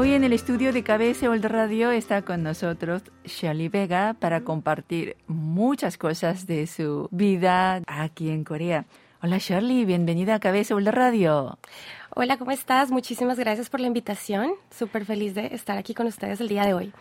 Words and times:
Hoy 0.00 0.14
en 0.14 0.24
el 0.24 0.32
estudio 0.32 0.72
de 0.72 0.82
KBS 0.82 1.24
Old 1.24 1.44
Radio 1.44 1.90
está 1.90 2.22
con 2.22 2.42
nosotros 2.42 3.02
Shirley 3.26 3.68
Vega 3.68 4.16
para 4.18 4.40
compartir 4.40 5.18
muchas 5.26 5.98
cosas 5.98 6.46
de 6.46 6.66
su 6.66 7.06
vida 7.10 7.82
aquí 7.86 8.30
en 8.30 8.42
Corea. 8.42 8.86
Hola 9.22 9.36
Shirley, 9.36 9.84
bienvenida 9.84 10.36
a 10.36 10.40
KBS 10.40 10.70
Old 10.70 10.88
Radio. 10.88 11.58
Hola, 12.16 12.38
¿cómo 12.38 12.50
estás? 12.50 12.90
Muchísimas 12.90 13.38
gracias 13.38 13.68
por 13.68 13.80
la 13.80 13.88
invitación. 13.88 14.52
Súper 14.70 15.04
feliz 15.04 15.34
de 15.34 15.48
estar 15.48 15.76
aquí 15.76 15.92
con 15.92 16.06
ustedes 16.06 16.40
el 16.40 16.48
día 16.48 16.64
de 16.64 16.72
hoy. 16.72 16.94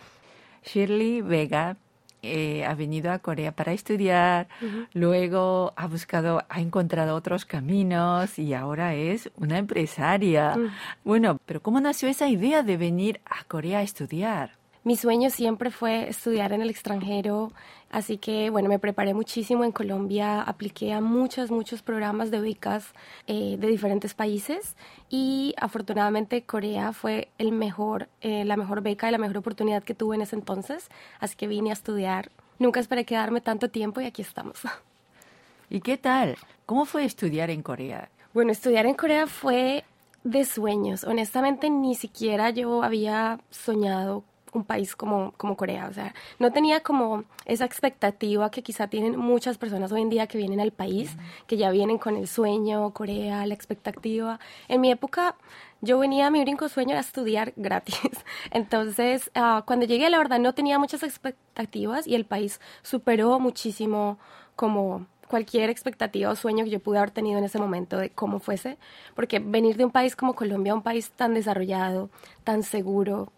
Shirley 0.66 1.22
Vega 1.22 1.78
eh, 2.22 2.66
ha 2.66 2.76
venido 2.76 3.12
a 3.12 3.20
Corea 3.20 3.54
para 3.54 3.72
estudiar, 3.72 4.48
luego 4.94 5.74
ha 5.76 5.88
buscado, 5.88 6.44
ha 6.50 6.62
encontrado 6.62 7.16
otros 7.16 7.46
caminos 7.46 8.38
y 8.38 8.54
ahora 8.54 8.94
es 8.96 9.32
una 9.36 9.58
empresaria. 9.58 10.56
Mm. 10.56 10.70
Bueno, 11.04 11.40
pero 11.46 11.62
¿cómo 11.62 11.80
nació 11.80 12.10
esa 12.10 12.28
idea 12.28 12.64
de 12.64 12.78
venir 12.78 13.22
a 13.26 13.44
Corea 13.46 13.80
a 13.80 13.84
estudiar? 13.84 14.59
Mi 14.84 14.96
sueño 14.96 15.30
siempre 15.30 15.72
fue 15.72 16.08
estudiar 16.08 16.54
en 16.54 16.62
el 16.62 16.70
extranjero, 16.70 17.52
así 17.90 18.18
que 18.18 18.50
bueno, 18.50 18.70
me 18.70 18.80
preparé 18.80 19.14
muchísimo 19.14 19.66
en 19.66 19.74
Colombia, 19.74 20.42
apliqué 20.42 20.94
a 20.94 21.02
muchos, 21.02 21.52
muchos 21.52 21.82
programas 21.82 22.32
de 22.32 22.40
becas 22.40 22.94
eh, 23.28 23.58
de 23.60 23.68
diferentes 23.68 24.14
países 24.14 24.78
y 25.10 25.54
afortunadamente 25.58 26.44
Corea 26.44 26.94
fue 26.94 27.28
el 27.38 27.52
mejor, 27.52 28.08
eh, 28.22 28.46
la 28.46 28.56
mejor 28.56 28.82
beca 28.82 29.10
y 29.10 29.12
la 29.12 29.18
mejor 29.18 29.40
oportunidad 29.40 29.84
que 29.84 29.94
tuve 29.94 30.16
en 30.16 30.22
ese 30.22 30.38
entonces, 30.38 30.88
así 31.20 31.36
que 31.36 31.48
vine 31.48 31.72
a 31.72 31.74
estudiar. 31.74 32.32
Nunca 32.58 32.80
esperé 32.80 33.04
quedarme 33.04 33.42
tanto 33.42 33.70
tiempo 33.70 34.00
y 34.00 34.06
aquí 34.06 34.22
estamos. 34.22 34.62
¿Y 35.70 35.82
qué 35.82 35.98
tal? 35.98 36.38
¿Cómo 36.66 36.86
fue 36.86 37.04
estudiar 37.04 37.50
en 37.50 37.64
Corea? 37.64 38.10
Bueno, 38.34 38.54
estudiar 38.54 38.86
en 38.86 38.96
Corea 38.96 39.28
fue 39.28 39.84
de 40.24 40.46
sueños. 40.46 41.04
Honestamente, 41.04 41.70
ni 41.70 41.96
siquiera 41.96 42.50
yo 42.50 42.82
había 42.82 43.40
soñado 43.50 44.24
un 44.54 44.64
país 44.64 44.96
como, 44.96 45.34
como 45.38 45.56
Corea. 45.56 45.88
O 45.88 45.94
sea, 45.94 46.14
no 46.40 46.52
tenía 46.52 46.82
como 46.82 47.24
esa 47.46 47.66
expectativa 47.66 48.50
que 48.52 48.64
quizá 48.64 48.88
tienen 48.88 49.18
muchas 49.18 49.58
personas 49.58 49.92
hoy 49.92 50.02
en 50.02 50.10
día 50.10 50.28
que 50.28 50.38
vienen 50.38 50.60
al 50.60 50.72
país, 50.72 51.16
que 51.48 51.58
ya 51.58 51.72
vienen 51.72 51.98
con 51.98 52.16
el 52.16 52.28
sueño, 52.28 52.92
Corea, 52.94 53.46
la 53.46 53.54
expectativa. 53.54 54.40
En 54.68 54.82
mi 54.82 54.92
época, 54.92 55.36
yo 55.82 56.00
venía, 56.00 56.30
mi 56.30 56.42
único 56.42 56.70
sueño 56.70 56.92
era 56.92 57.02
estudiar 57.02 57.54
gratis. 57.58 58.00
Entonces, 58.52 59.32
ah, 59.36 59.64
cuando 59.66 59.86
llegué, 59.86 60.10
la 60.10 60.18
verdad, 60.18 60.40
no 60.40 60.54
tenía 60.54 60.80
muchas 60.80 61.04
expectativas 61.04 62.08
y 62.08 62.16
el 62.16 62.26
país 62.26 62.60
superó 62.82 63.40
muchísimo 63.40 64.18
como 64.56 65.06
cualquier 65.30 65.70
expectativa 65.70 66.32
o 66.32 66.36
sueño 66.36 66.66
que 66.66 66.72
yo 66.72 66.80
pude 66.80 66.98
haber 66.98 67.12
tenido 67.12 67.38
en 67.38 67.46
ese 67.46 67.60
momento 67.60 67.98
de 67.98 68.10
cómo 68.10 68.40
fuese, 68.40 68.78
porque 69.16 69.40
venir 69.40 69.78
de 69.78 69.86
un 69.86 69.92
país 69.92 70.16
como 70.16 70.34
Colombia, 70.34 70.74
un 70.74 70.82
país 70.82 71.12
tan 71.12 71.36
desarrollado, 71.36 72.10
tan 72.44 72.64
seguro, 72.64 73.32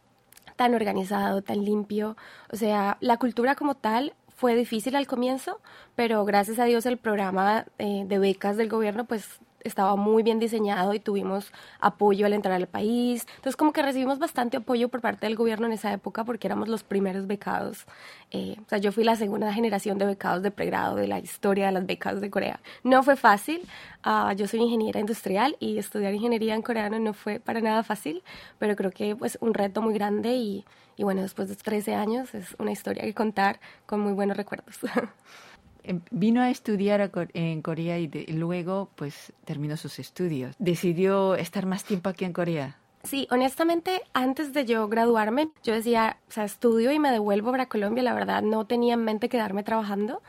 tan 0.61 0.75
organizado, 0.75 1.41
tan 1.41 1.65
limpio. 1.65 2.15
O 2.53 2.55
sea, 2.55 2.97
la 2.99 3.17
cultura 3.17 3.55
como 3.55 3.73
tal 3.73 4.13
fue 4.27 4.53
difícil 4.53 4.95
al 4.95 5.07
comienzo, 5.07 5.59
pero 5.95 6.23
gracias 6.23 6.59
a 6.59 6.65
Dios 6.65 6.85
el 6.85 6.97
programa 6.97 7.65
eh, 7.79 8.03
de 8.05 8.19
becas 8.19 8.57
del 8.57 8.69
gobierno 8.69 9.05
pues 9.05 9.39
estaba 9.63 9.95
muy 9.95 10.23
bien 10.23 10.39
diseñado 10.39 10.93
y 10.93 10.99
tuvimos 10.99 11.51
apoyo 11.79 12.25
al 12.25 12.33
entrar 12.33 12.55
al 12.55 12.67
país. 12.67 13.25
Entonces 13.35 13.55
como 13.55 13.73
que 13.73 13.81
recibimos 13.81 14.19
bastante 14.19 14.57
apoyo 14.57 14.89
por 14.89 15.01
parte 15.01 15.25
del 15.25 15.35
gobierno 15.35 15.67
en 15.67 15.73
esa 15.73 15.91
época 15.93 16.23
porque 16.23 16.47
éramos 16.47 16.67
los 16.67 16.83
primeros 16.83 17.27
becados. 17.27 17.85
Eh, 18.31 18.55
o 18.65 18.69
sea, 18.69 18.77
yo 18.77 18.91
fui 18.91 19.03
la 19.03 19.15
segunda 19.15 19.53
generación 19.53 19.97
de 19.97 20.05
becados 20.05 20.43
de 20.43 20.51
pregrado 20.51 20.95
de 20.95 21.07
la 21.07 21.19
historia 21.19 21.67
de 21.67 21.71
las 21.71 21.85
becas 21.85 22.21
de 22.21 22.29
Corea. 22.29 22.59
No 22.83 23.03
fue 23.03 23.15
fácil. 23.15 23.61
Ah, 24.03 24.33
yo 24.35 24.47
soy 24.47 24.61
ingeniera 24.61 24.99
industrial 24.99 25.55
y 25.59 25.77
estudiar 25.77 26.13
ingeniería 26.13 26.55
en 26.55 26.61
coreano 26.61 26.99
no 26.99 27.13
fue 27.13 27.39
para 27.39 27.61
nada 27.61 27.83
fácil, 27.83 28.23
pero 28.57 28.75
creo 28.75 28.91
que 28.91 29.15
pues 29.15 29.37
un 29.41 29.53
reto 29.53 29.81
muy 29.81 29.93
grande 29.93 30.33
y, 30.33 30.65
y 30.97 31.03
bueno, 31.03 31.21
después 31.21 31.49
de 31.49 31.55
13 31.55 31.95
años 31.95 32.33
es 32.33 32.55
una 32.57 32.71
historia 32.71 33.03
que 33.03 33.13
contar 33.13 33.59
con 33.85 33.99
muy 33.99 34.13
buenos 34.13 34.37
recuerdos. 34.37 34.79
Em, 35.83 36.01
vino 36.11 36.41
a 36.41 36.49
estudiar 36.49 37.11
en 37.33 37.61
Corea 37.61 37.99
y, 37.99 38.07
luego 38.33 38.89
pues 38.95 39.33
terminó 39.45 39.77
sus 39.77 39.99
estudios. 39.99 40.55
¿Decidió 40.59 41.35
estar 41.35 41.65
más 41.65 41.83
tiempo 41.83 42.09
aquí 42.09 42.25
en 42.25 42.33
Corea? 42.33 42.77
Sí, 43.03 43.27
honestamente, 43.31 44.03
antes 44.13 44.53
de 44.53 44.63
yo 44.65 44.87
graduarme, 44.87 45.49
yo 45.63 45.73
decía, 45.73 46.17
o 46.29 46.31
sea, 46.31 46.43
estudio 46.43 46.91
y 46.91 46.99
me 46.99 47.11
devuelvo 47.11 47.51
para 47.51 47.65
Colombia. 47.65 48.03
La 48.03 48.13
verdad, 48.13 48.43
no 48.43 48.65
tenía 48.65 48.93
en 48.93 49.03
mente 49.03 49.27
quedarme 49.27 49.63
trabajando, 49.63 50.21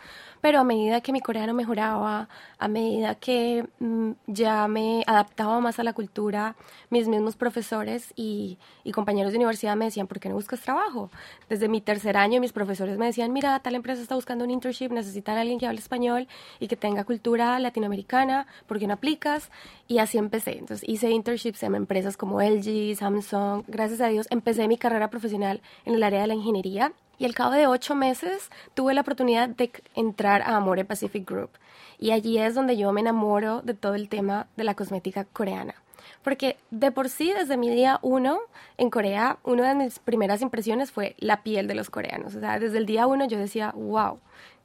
pero 0.42 0.58
a 0.58 0.64
medida 0.64 1.00
que 1.00 1.12
mi 1.12 1.20
coreano 1.20 1.54
mejoraba, 1.54 2.28
a 2.58 2.68
medida 2.68 3.14
que 3.14 3.64
mm, 3.78 4.10
ya 4.26 4.66
me 4.66 5.04
adaptaba 5.06 5.60
más 5.60 5.78
a 5.78 5.84
la 5.84 5.92
cultura, 5.92 6.56
mis 6.90 7.06
mismos 7.06 7.36
profesores 7.36 8.12
y, 8.16 8.58
y, 8.82 8.90
compañeros 8.90 9.32
de 9.32 9.38
universidad 9.38 9.76
me 9.76 9.84
decían, 9.84 10.08
¿por 10.08 10.18
qué 10.18 10.28
no 10.28 10.34
buscas 10.34 10.60
trabajo? 10.60 11.10
Desde 11.48 11.68
mi 11.68 11.80
tercer 11.80 12.16
año 12.16 12.40
mis 12.40 12.52
profesores 12.52 12.98
me 12.98 13.06
decían, 13.06 13.32
mira, 13.32 13.58
tal 13.60 13.76
empresa 13.76 14.02
está 14.02 14.16
buscando 14.16 14.44
un 14.44 14.50
internship, 14.50 14.90
necesitan 14.90 15.38
a 15.38 15.42
alguien 15.42 15.60
que 15.60 15.66
hable 15.66 15.78
español 15.78 16.26
y 16.58 16.66
que 16.66 16.76
tenga 16.76 17.04
cultura 17.04 17.56
latinoamericana, 17.60 18.48
¿por 18.66 18.80
qué 18.80 18.88
no 18.88 18.94
aplicas? 18.94 19.48
Y 19.86 19.98
así 19.98 20.18
empecé. 20.18 20.58
Entonces 20.58 20.82
hice 20.88 21.08
internships 21.10 21.62
en 21.62 21.76
empresas 21.76 22.16
como 22.16 22.42
LG, 22.42 22.96
Samsung. 22.96 23.62
Gracias 23.68 24.00
a 24.00 24.08
Dios 24.08 24.26
empecé 24.30 24.66
mi 24.66 24.76
carrera 24.76 25.08
profesional 25.08 25.62
en 25.84 25.94
el 25.94 26.02
área 26.02 26.20
de 26.20 26.26
la 26.26 26.34
ingeniería 26.34 26.92
y 27.22 27.24
al 27.24 27.36
cabo 27.36 27.52
de 27.52 27.68
ocho 27.68 27.94
meses 27.94 28.50
tuve 28.74 28.94
la 28.94 29.02
oportunidad 29.02 29.48
de 29.48 29.70
entrar 29.94 30.42
a 30.42 30.56
Amore 30.56 30.84
Pacific 30.84 31.24
Group. 31.24 31.50
Y 32.00 32.10
allí 32.10 32.36
es 32.38 32.56
donde 32.56 32.76
yo 32.76 32.90
me 32.90 33.00
enamoro 33.00 33.62
de 33.62 33.74
todo 33.74 33.94
el 33.94 34.08
tema 34.08 34.48
de 34.56 34.64
la 34.64 34.74
cosmética 34.74 35.24
coreana. 35.24 35.76
Porque 36.24 36.56
de 36.72 36.90
por 36.90 37.08
sí, 37.08 37.32
desde 37.32 37.56
mi 37.56 37.70
día 37.70 38.00
uno 38.02 38.40
en 38.76 38.90
Corea, 38.90 39.38
una 39.44 39.68
de 39.68 39.76
mis 39.76 40.00
primeras 40.00 40.42
impresiones 40.42 40.90
fue 40.90 41.14
la 41.18 41.44
piel 41.44 41.68
de 41.68 41.76
los 41.76 41.90
coreanos. 41.90 42.34
O 42.34 42.40
sea, 42.40 42.58
desde 42.58 42.78
el 42.78 42.86
día 42.86 43.06
uno 43.06 43.24
yo 43.24 43.38
decía, 43.38 43.70
wow, 43.76 44.18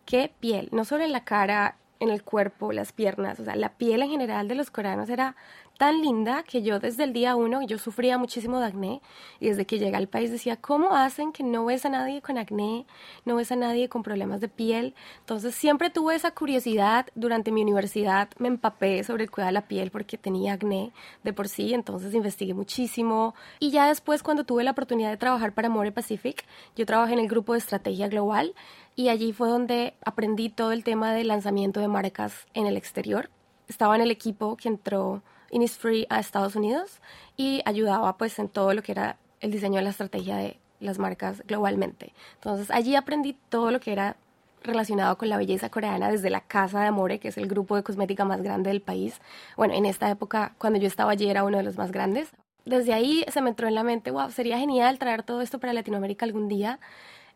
qué 0.06 0.32
piel. 0.40 0.70
No 0.72 0.84
solo 0.84 1.04
en 1.04 1.12
la 1.12 1.24
cara, 1.24 1.76
en 2.00 2.10
el 2.10 2.24
cuerpo, 2.24 2.74
las 2.74 2.92
piernas. 2.92 3.40
O 3.40 3.46
sea, 3.46 3.56
la 3.56 3.70
piel 3.70 4.02
en 4.02 4.10
general 4.10 4.48
de 4.48 4.56
los 4.56 4.72
coreanos 4.72 5.10
era 5.10 5.36
tan 5.78 6.02
linda 6.02 6.44
que 6.44 6.62
yo 6.62 6.80
desde 6.80 7.04
el 7.04 7.14
día 7.14 7.36
uno, 7.36 7.62
yo 7.62 7.78
sufría 7.78 8.18
muchísimo 8.18 8.60
de 8.60 8.66
acné 8.66 9.02
y 9.40 9.48
desde 9.48 9.66
que 9.66 9.80
llegué 9.80 9.96
al 9.96 10.08
país 10.08 10.32
decía, 10.32 10.58
¿cómo 10.58 10.96
hacen 10.96 11.32
que 11.32 11.44
no 11.44 11.66
ves 11.66 11.86
a 11.86 11.90
nadie 11.90 12.22
con 12.22 12.38
acné, 12.38 12.86
no 13.26 13.36
ves 13.36 13.52
a 13.52 13.56
nadie 13.56 13.88
con 13.88 14.04
problemas 14.04 14.42
de 14.42 14.48
piel? 14.48 14.96
Entonces 15.20 15.56
siempre 15.56 15.90
tuve 15.90 16.16
esa 16.16 16.32
curiosidad, 16.32 17.08
durante 17.16 17.52
mi 17.52 17.62
universidad 17.62 18.30
me 18.40 18.48
empapé 18.48 19.04
sobre 19.04 19.24
el 19.24 19.32
cuidado 19.32 19.50
de 19.50 19.54
la 19.54 19.68
piel 19.68 19.92
porque 19.92 20.18
tenía 20.18 20.54
acné 20.54 20.92
de 21.24 21.34
por 21.34 21.48
sí, 21.48 21.74
entonces 21.74 22.14
investigué 22.14 22.54
muchísimo 22.54 23.36
y 23.60 23.72
ya 23.72 23.88
después 23.88 24.24
cuando 24.24 24.44
tuve 24.44 24.64
la 24.64 24.72
oportunidad 24.72 25.12
de 25.12 25.18
trabajar 25.18 25.54
para 25.54 25.70
More 25.70 25.92
Pacific, 25.92 26.46
yo 26.76 26.86
trabajé 26.86 27.14
en 27.14 27.20
el 27.20 27.28
grupo 27.28 27.54
de 27.54 27.60
estrategia 27.60 28.08
global 28.08 28.54
y 28.96 29.10
allí 29.10 29.32
fue 29.32 29.50
donde 29.50 29.94
aprendí 30.04 30.50
todo 30.50 30.72
el 30.72 30.84
tema 30.84 31.14
del 31.14 31.28
lanzamiento 31.28 31.80
de 31.80 31.88
marcas 31.88 32.48
en 32.56 32.66
el 32.66 32.78
exterior. 32.78 33.30
Estaba 33.68 33.96
en 33.96 34.02
el 34.02 34.12
equipo 34.12 34.58
que 34.58 34.70
entró 34.70 35.22
Innisfree 35.52 36.08
a 36.10 36.20
Estados 36.20 36.56
Unidos 36.56 37.00
y 37.36 37.62
ayudaba 37.66 38.18
pues 38.18 38.38
en 38.40 38.50
todo 38.50 38.74
lo 38.74 38.82
que 38.82 38.92
era 38.92 39.18
el 39.40 39.52
diseño 39.52 39.78
de 39.78 39.84
la 39.84 39.90
estrategia 39.92 40.38
de 40.38 40.60
las 40.80 41.00
marcas 41.00 41.44
globalmente. 41.48 42.14
Entonces 42.36 42.72
allí 42.72 42.96
aprendí 42.96 43.38
todo 43.50 43.72
lo 43.72 43.80
que 43.80 43.92
era 43.92 44.16
relacionado 44.64 45.18
con 45.18 45.30
la 45.30 45.38
belleza 45.38 45.70
coreana 45.70 46.12
desde 46.12 46.30
la 46.30 46.42
Casa 46.42 46.82
de 46.82 46.88
Amore, 46.88 47.20
que 47.20 47.30
es 47.30 47.38
el 47.38 47.48
grupo 47.48 47.76
de 47.76 47.84
cosmética 47.84 48.26
más 48.26 48.42
grande 48.42 48.70
del 48.70 48.82
país. 48.82 49.20
Bueno, 49.56 49.74
en 49.74 49.86
esta 49.86 50.10
época, 50.10 50.54
cuando 50.58 50.80
yo 50.80 50.88
estaba 50.88 51.12
allí, 51.12 51.30
era 51.30 51.44
uno 51.44 51.58
de 51.58 51.64
los 51.64 51.78
más 51.78 51.92
grandes. 51.92 52.30
Desde 52.66 52.94
ahí 52.94 53.24
se 53.32 53.42
me 53.42 53.50
entró 53.50 53.68
en 53.68 53.76
la 53.76 53.84
mente, 53.84 54.12
wow, 54.12 54.30
sería 54.30 54.58
genial 54.58 55.00
traer 55.00 55.24
todo 55.24 55.42
esto 55.42 55.60
para 55.60 55.74
Latinoamérica 55.74 56.26
algún 56.26 56.48
día. 56.50 56.80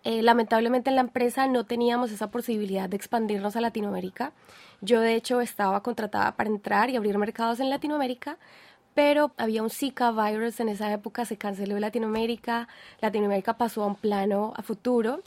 Eh, 0.04 0.24
lamentablemente 0.24 0.90
en 0.90 0.96
la 0.96 1.02
empresa 1.02 1.48
no 1.48 1.64
teníamos 1.64 2.12
esa 2.12 2.32
posibilidad 2.32 2.90
de 2.90 2.98
expandirnos 2.98 3.56
a 3.56 3.62
Latinoamérica. 3.62 4.34
Yo 4.82 5.00
de 5.00 5.16
hecho 5.16 5.42
estaba 5.42 5.84
contratada 5.84 6.36
para 6.36 6.50
entrar 6.50 6.90
y 6.90 6.96
abrir 6.96 7.18
mercados 7.18 7.60
en 7.60 7.70
Latinoamérica, 7.70 8.38
pero 8.94 9.32
había 9.38 9.64
un 9.64 9.70
Zika 9.70 10.12
virus 10.12 10.60
en 10.60 10.70
esa 10.70 10.92
época, 10.92 11.24
se 11.26 11.38
canceló 11.38 11.80
Latinoamérica, 11.80 12.68
Latinoamérica 13.00 13.58
pasó 13.58 13.84
a 13.84 13.88
un 13.88 13.96
plano 13.96 14.54
a 14.58 14.64
futuro 14.64 15.22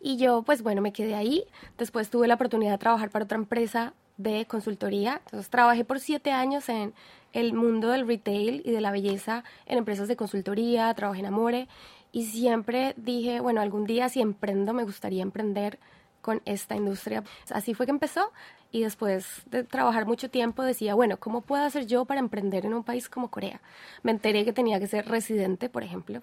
y 0.00 0.18
yo 0.18 0.42
pues 0.42 0.62
bueno 0.62 0.82
me 0.82 0.92
quedé 0.92 1.14
ahí. 1.14 1.44
Después 1.78 2.10
tuve 2.10 2.28
la 2.28 2.34
oportunidad 2.34 2.72
de 2.72 2.78
trabajar 2.78 3.10
para 3.10 3.24
otra 3.24 3.38
empresa 3.38 3.94
de 4.18 4.46
consultoría. 4.46 5.20
Entonces 5.24 5.50
trabajé 5.50 5.84
por 5.84 5.98
siete 5.98 6.30
años 6.30 6.68
en 6.68 6.94
el 7.32 7.54
mundo 7.54 7.88
del 7.88 8.06
retail 8.06 8.62
y 8.64 8.70
de 8.70 8.80
la 8.80 8.90
belleza 8.90 9.42
en 9.66 9.78
empresas 9.78 10.06
de 10.08 10.16
consultoría, 10.16 10.92
trabajé 10.94 11.20
en 11.20 11.26
Amore 11.26 11.68
y 12.12 12.26
siempre 12.26 12.94
dije, 12.96 13.40
bueno, 13.40 13.60
algún 13.60 13.84
día 13.84 14.08
si 14.08 14.20
emprendo 14.20 14.72
me 14.72 14.84
gustaría 14.84 15.22
emprender 15.22 15.78
con 16.26 16.42
esta 16.44 16.74
industria. 16.74 17.22
Así 17.50 17.72
fue 17.72 17.86
que 17.86 17.92
empezó 17.92 18.32
y 18.72 18.82
después 18.82 19.42
de 19.46 19.62
trabajar 19.62 20.04
mucho 20.06 20.28
tiempo 20.28 20.62
decía, 20.62 20.94
bueno, 20.94 21.18
¿cómo 21.18 21.40
puedo 21.40 21.64
hacer 21.64 21.86
yo 21.86 22.04
para 22.04 22.20
emprender 22.20 22.66
en 22.66 22.74
un 22.74 22.82
país 22.82 23.08
como 23.08 23.30
Corea? 23.30 23.60
Me 24.02 24.10
enteré 24.10 24.44
que 24.44 24.52
tenía 24.52 24.80
que 24.80 24.88
ser 24.88 25.06
residente, 25.06 25.68
por 25.68 25.84
ejemplo. 25.84 26.18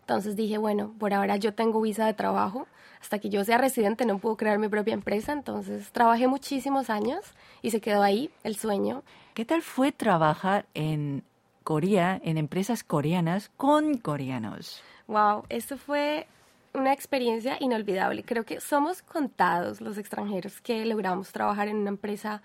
Entonces 0.00 0.34
dije, 0.34 0.58
bueno, 0.58 0.92
por 0.98 1.14
ahora 1.14 1.36
yo 1.36 1.54
tengo 1.54 1.80
visa 1.80 2.04
de 2.06 2.14
trabajo, 2.14 2.66
hasta 3.00 3.20
que 3.20 3.30
yo 3.30 3.44
sea 3.44 3.56
residente 3.56 4.04
no 4.04 4.18
puedo 4.18 4.36
crear 4.36 4.58
mi 4.58 4.68
propia 4.68 4.94
empresa, 4.94 5.32
entonces 5.32 5.92
trabajé 5.92 6.26
muchísimos 6.26 6.90
años 6.90 7.20
y 7.62 7.70
se 7.70 7.80
quedó 7.80 8.02
ahí 8.02 8.30
el 8.42 8.56
sueño. 8.56 9.04
¿Qué 9.32 9.44
tal 9.44 9.62
fue 9.62 9.92
trabajar 9.92 10.66
en 10.74 11.22
Corea 11.64 12.20
en 12.22 12.36
empresas 12.36 12.84
coreanas 12.84 13.50
con 13.56 13.96
coreanos. 13.96 14.82
Wow, 15.06 15.44
esto 15.48 15.78
fue 15.78 16.26
una 16.74 16.92
experiencia 16.92 17.56
inolvidable. 17.60 18.24
Creo 18.24 18.44
que 18.44 18.60
somos 18.60 19.02
contados 19.02 19.80
los 19.80 19.96
extranjeros 19.96 20.60
que 20.60 20.84
logramos 20.84 21.32
trabajar 21.32 21.68
en 21.68 21.76
una 21.76 21.90
empresa 21.90 22.42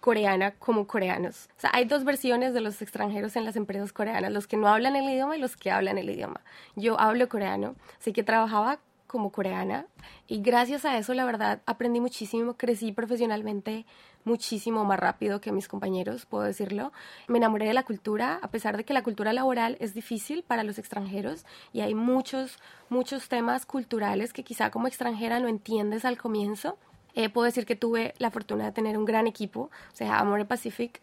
coreana 0.00 0.52
como 0.52 0.86
coreanos. 0.86 1.48
O 1.56 1.60
sea, 1.60 1.70
hay 1.72 1.86
dos 1.86 2.04
versiones 2.04 2.54
de 2.54 2.60
los 2.60 2.80
extranjeros 2.82 3.36
en 3.36 3.44
las 3.44 3.56
empresas 3.56 3.92
coreanas, 3.92 4.32
los 4.32 4.46
que 4.46 4.56
no 4.56 4.68
hablan 4.68 4.96
el 4.96 5.08
idioma 5.08 5.36
y 5.36 5.40
los 5.40 5.56
que 5.56 5.70
hablan 5.70 5.98
el 5.98 6.10
idioma. 6.10 6.40
Yo 6.76 7.00
hablo 7.00 7.28
coreano, 7.28 7.74
así 7.98 8.12
que 8.12 8.22
trabajaba 8.22 8.78
como 9.06 9.30
coreana 9.30 9.86
y 10.26 10.42
gracias 10.42 10.84
a 10.84 10.98
eso 10.98 11.14
la 11.14 11.24
verdad 11.24 11.62
aprendí 11.66 12.00
muchísimo, 12.00 12.54
crecí 12.54 12.92
profesionalmente 12.92 13.86
muchísimo 14.24 14.84
más 14.84 14.98
rápido 14.98 15.40
que 15.40 15.52
mis 15.52 15.68
compañeros, 15.68 16.26
puedo 16.26 16.44
decirlo. 16.44 16.92
Me 17.28 17.38
enamoré 17.38 17.66
de 17.66 17.74
la 17.74 17.82
cultura, 17.82 18.38
a 18.42 18.50
pesar 18.50 18.76
de 18.76 18.84
que 18.84 18.94
la 18.94 19.02
cultura 19.02 19.32
laboral 19.32 19.76
es 19.80 19.94
difícil 19.94 20.42
para 20.42 20.64
los 20.64 20.78
extranjeros 20.78 21.44
y 21.72 21.80
hay 21.80 21.94
muchos, 21.94 22.58
muchos 22.88 23.28
temas 23.28 23.66
culturales 23.66 24.32
que 24.32 24.44
quizá 24.44 24.70
como 24.70 24.88
extranjera 24.88 25.40
no 25.40 25.48
entiendes 25.48 26.04
al 26.04 26.18
comienzo. 26.18 26.78
Eh, 27.14 27.28
puedo 27.28 27.44
decir 27.44 27.64
que 27.64 27.76
tuve 27.76 28.14
la 28.18 28.30
fortuna 28.30 28.64
de 28.64 28.72
tener 28.72 28.98
un 28.98 29.04
gran 29.04 29.26
equipo, 29.26 29.70
o 29.92 29.96
sea, 29.96 30.18
Amore 30.18 30.44
Pacific 30.44 31.00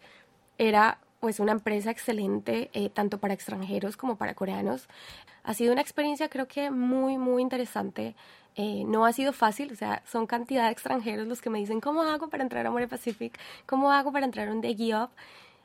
era 0.58 0.98
pues 1.22 1.38
una 1.38 1.52
empresa 1.52 1.92
excelente 1.92 2.68
eh, 2.72 2.90
tanto 2.90 3.18
para 3.18 3.32
extranjeros 3.32 3.96
como 3.96 4.16
para 4.16 4.34
coreanos. 4.34 4.88
Ha 5.44 5.54
sido 5.54 5.72
una 5.72 5.80
experiencia 5.80 6.28
creo 6.28 6.48
que 6.48 6.72
muy, 6.72 7.16
muy 7.16 7.42
interesante. 7.42 8.16
Eh, 8.56 8.82
no 8.88 9.06
ha 9.06 9.12
sido 9.12 9.32
fácil, 9.32 9.70
o 9.72 9.76
sea, 9.76 10.02
son 10.04 10.26
cantidad 10.26 10.64
de 10.64 10.72
extranjeros 10.72 11.28
los 11.28 11.40
que 11.40 11.48
me 11.48 11.60
dicen, 11.60 11.80
¿cómo 11.80 12.02
hago 12.02 12.28
para 12.28 12.42
entrar 12.42 12.66
a 12.66 12.72
More 12.72 12.88
Pacific? 12.88 13.38
¿Cómo 13.66 13.92
hago 13.92 14.10
para 14.10 14.26
entrar 14.26 14.48
a 14.48 14.52
un 14.52 14.62
The 14.62 14.74
Up? 14.96 15.10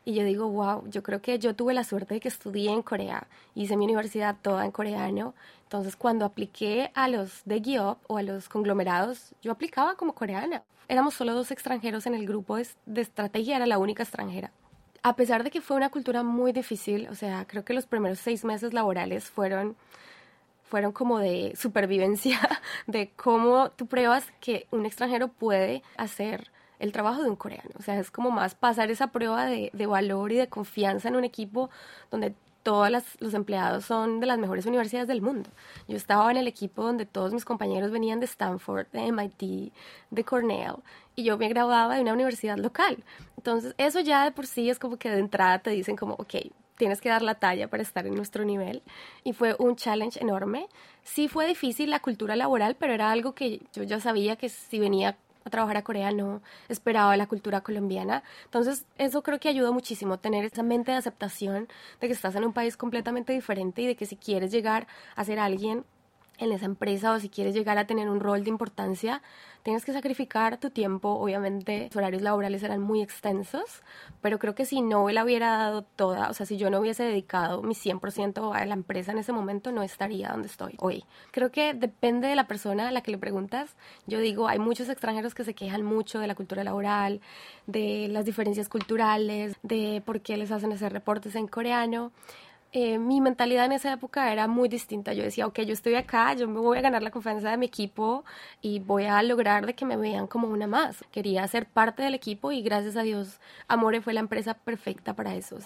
Y 0.06 0.14
yo 0.14 0.24
digo, 0.26 0.48
wow, 0.48 0.88
yo 0.92 1.02
creo 1.02 1.24
que 1.24 1.40
yo 1.40 1.56
tuve 1.56 1.74
la 1.74 1.84
suerte 1.84 2.14
de 2.14 2.20
que 2.20 2.28
estudié 2.28 2.70
en 2.72 2.84
Corea, 2.84 3.26
hice 3.56 3.78
mi 3.78 3.86
universidad 3.86 4.36
toda 4.40 4.64
en 4.64 4.72
coreano, 4.72 5.34
entonces 5.64 5.96
cuando 5.96 6.24
apliqué 6.24 6.92
a 6.94 7.08
los 7.08 7.42
The 7.48 7.80
Up 7.80 7.98
o 8.06 8.18
a 8.18 8.22
los 8.22 8.48
conglomerados, 8.48 9.34
yo 9.42 9.54
aplicaba 9.54 9.96
como 9.96 10.14
coreana. 10.14 10.62
Éramos 10.88 11.16
solo 11.16 11.34
dos 11.34 11.50
extranjeros 11.50 12.06
en 12.06 12.14
el 12.14 12.28
grupo 12.28 12.58
de 12.58 13.02
estrategia, 13.02 13.56
era 13.56 13.66
la 13.66 13.80
única 13.80 14.04
extranjera 14.04 14.52
a 15.08 15.16
pesar 15.16 15.46
de 15.46 15.52
que 15.52 15.62
fue 15.62 15.78
una 15.78 15.90
cultura 15.90 16.22
muy 16.22 16.52
difícil, 16.52 17.08
o 17.10 17.16
sea, 17.16 17.46
creo 17.48 17.64
que 17.64 17.74
los 17.74 17.86
primeros 17.86 18.20
seis 18.20 18.44
meses 18.44 18.74
laborales 18.74 19.30
fueron, 19.30 19.78
fueron 20.66 20.92
como 20.92 21.20
de 21.20 21.54
supervivencia, 21.56 22.38
de 22.88 23.12
cómo 23.16 23.72
tú 23.72 23.88
pruebas 23.88 24.26
que 24.42 24.68
un 24.70 24.86
extranjero 24.86 25.30
puede 25.30 25.82
hacer 25.96 26.52
el 26.80 26.92
trabajo 26.92 27.24
de 27.24 27.30
un 27.30 27.38
coreano. 27.38 27.70
O 27.80 27.84
sea, 27.84 27.98
es 27.98 28.12
como 28.12 28.32
más 28.32 28.54
pasar 28.56 28.92
esa 28.92 29.08
prueba 29.08 29.46
de, 29.46 29.70
de 29.72 29.86
valor 29.86 30.34
y 30.34 30.36
de 30.36 30.50
confianza 30.50 31.08
en 31.08 31.16
un 31.16 31.24
equipo 31.24 31.70
donde 32.12 32.36
todos 32.68 32.92
los 33.20 33.34
empleados 33.34 33.86
son 33.86 34.20
de 34.20 34.26
las 34.26 34.38
mejores 34.38 34.66
universidades 34.66 35.08
del 35.08 35.22
mundo. 35.22 35.50
Yo 35.88 35.96
estaba 35.96 36.30
en 36.30 36.36
el 36.36 36.50
equipo 36.50 36.84
donde 36.84 37.06
todos 37.06 37.32
mis 37.32 37.46
compañeros 37.46 37.92
venían 37.92 38.20
de 38.20 38.26
Stanford, 38.26 38.88
de 38.92 39.10
MIT, 39.10 39.72
de 40.12 40.24
Cornell, 40.26 40.74
y 41.16 41.24
yo 41.24 41.38
me 41.38 41.48
graduaba 41.48 41.96
de 41.96 42.02
una 42.02 42.12
universidad 42.12 42.58
local. 42.58 43.06
Entonces, 43.38 43.74
eso 43.78 44.02
ya 44.02 44.26
de 44.26 44.32
por 44.32 44.48
sí 44.48 44.70
es 44.70 44.80
como 44.80 44.98
que 44.98 45.10
de 45.10 45.20
entrada 45.20 45.60
te 45.60 45.70
dicen 45.70 45.96
como, 45.96 46.16
ok, 46.16 46.36
tienes 46.78 47.00
que 47.00 47.08
dar 47.08 47.22
la 47.22 47.36
talla 47.36 47.70
para 47.70 47.84
estar 47.84 48.06
en 48.06 48.16
nuestro 48.16 48.44
nivel. 48.44 48.84
Y 49.24 49.32
fue 49.32 49.56
un 49.60 49.78
challenge 49.78 50.22
enorme. 50.22 50.68
Sí 51.04 51.30
fue 51.30 51.48
difícil 51.48 51.90
la 51.90 52.02
cultura 52.02 52.36
laboral, 52.36 52.76
pero 52.76 52.94
era 52.94 53.12
algo 53.12 53.34
que 53.34 53.62
yo 53.72 53.84
ya 53.84 54.02
sabía 54.02 54.36
que 54.36 54.50
si 54.50 54.78
venía 54.78 55.16
a 55.48 55.52
trabajar 55.52 55.78
a 55.78 55.84
Corea, 55.84 56.12
no 56.12 56.42
esperaba 56.70 57.18
la 57.18 57.28
cultura 57.28 57.62
colombiana. 57.62 58.24
Entonces, 58.46 58.86
eso 58.98 59.24
creo 59.24 59.40
que 59.40 59.50
ayuda 59.50 59.72
muchísimo, 59.72 60.18
tener 60.20 60.46
esa 60.46 60.64
mente 60.64 60.92
de 60.92 60.98
aceptación 60.98 61.68
de 62.00 62.08
que 62.08 62.14
estás 62.14 62.36
en 62.36 62.46
un 62.46 62.54
país 62.54 62.78
completamente 62.78 63.34
diferente 63.34 63.82
y 63.82 63.88
de 63.88 63.96
que 63.96 64.06
si 64.06 64.16
quieres 64.16 64.52
llegar 64.52 64.88
a 65.16 65.24
ser 65.24 65.40
alguien 65.40 65.86
en 66.38 66.52
esa 66.52 66.66
empresa 66.66 67.14
o 67.14 67.20
si 67.20 67.30
quieres 67.30 67.54
llegar 67.54 67.78
a 67.78 67.88
tener 67.88 68.10
un 68.10 68.20
rol 68.20 68.44
de 68.44 68.50
importancia, 68.50 69.22
tienes 69.64 69.84
que 69.84 69.94
sacrificar 69.94 70.60
tu 70.60 70.70
tiempo. 70.70 71.10
Obviamente, 71.10 71.88
los 71.88 71.98
horarios 71.98 72.22
laborales 72.22 72.64
eran 72.64 72.82
muy 72.82 73.02
extensos, 73.02 73.84
pero 74.22 74.40
creo 74.40 74.56
que 74.56 74.66
si 74.66 74.82
no 74.82 75.10
la 75.10 75.24
hubiera 75.24 75.58
dado 75.58 75.82
toda, 75.82 76.30
o 76.30 76.34
sea, 76.34 76.46
si 76.46 76.58
yo 76.58 76.70
no 76.70 76.80
hubiese 76.80 77.04
dedicado 77.04 77.62
mi 77.64 77.76
100% 77.76 78.54
a 78.56 78.66
la 78.66 78.74
empresa 78.74 79.12
en 79.12 79.18
ese 79.18 79.34
momento, 79.34 79.72
no 79.72 79.84
estaría 79.84 80.30
donde 80.30 80.48
estoy 80.48 80.76
hoy. 80.80 81.04
Creo 81.32 81.52
que 81.52 81.74
depende 81.74 82.28
de 82.28 82.36
la 82.36 82.48
persona 82.48 82.88
a 82.88 82.92
la 82.92 83.02
que 83.02 83.12
le 83.12 83.18
preguntas. 83.18 83.76
Yo 84.06 84.20
digo, 84.20 84.48
hay 84.48 84.60
muchos 84.60 84.90
extranjeros 84.90 85.36
que 85.36 85.44
se 85.44 85.54
quejan 85.54 85.84
mucho 85.84 86.20
de 86.20 86.28
la 86.28 86.36
cultura 86.36 86.64
laboral, 86.64 87.20
de 87.66 88.08
las 88.10 88.26
diferencias 88.26 88.70
culturales, 88.70 89.58
de 89.64 90.02
por 90.06 90.22
qué 90.22 90.38
les 90.38 90.52
hacen 90.52 90.72
hacer 90.72 90.94
reportes 90.94 91.36
en 91.36 91.48
coreano. 91.48 92.12
Eh, 92.74 93.00
mi 93.00 93.22
mentalidad 93.22 93.66
en 93.66 93.72
esa 93.72 93.94
época 93.94 94.32
era 94.32 94.48
muy 94.48 94.68
distinta. 94.68 95.14
Yo 95.14 95.24
decía, 95.24 95.48
ok, 95.48 95.62
yo 95.62 95.74
estoy 95.74 95.96
acá, 95.96 96.34
yo 96.34 96.48
me 96.48 96.60
voy 96.60 96.78
a 96.78 96.82
ganar 96.82 97.02
la 97.02 97.12
confianza 97.12 97.50
de 97.50 97.58
mi 97.58 97.66
equipo 97.66 98.26
y 98.62 98.80
voy 98.80 99.06
a 99.06 99.24
lograr 99.24 99.66
de 99.66 99.74
que 99.74 99.86
me 99.86 99.96
vean 99.96 100.28
como 100.28 100.48
una 100.48 100.68
más. 100.68 101.04
Quería 101.12 101.48
ser 101.48 101.66
parte 101.68 102.04
del 102.04 102.14
equipo 102.14 102.52
y 102.52 102.62
gracias 102.62 102.98
a 102.98 103.04
Dios, 103.04 103.40
Amore 103.68 104.02
fue 104.02 104.14
la 104.14 104.20
empresa 104.20 104.54
perfecta 104.54 105.16
para 105.16 105.36
eso. 105.36 105.58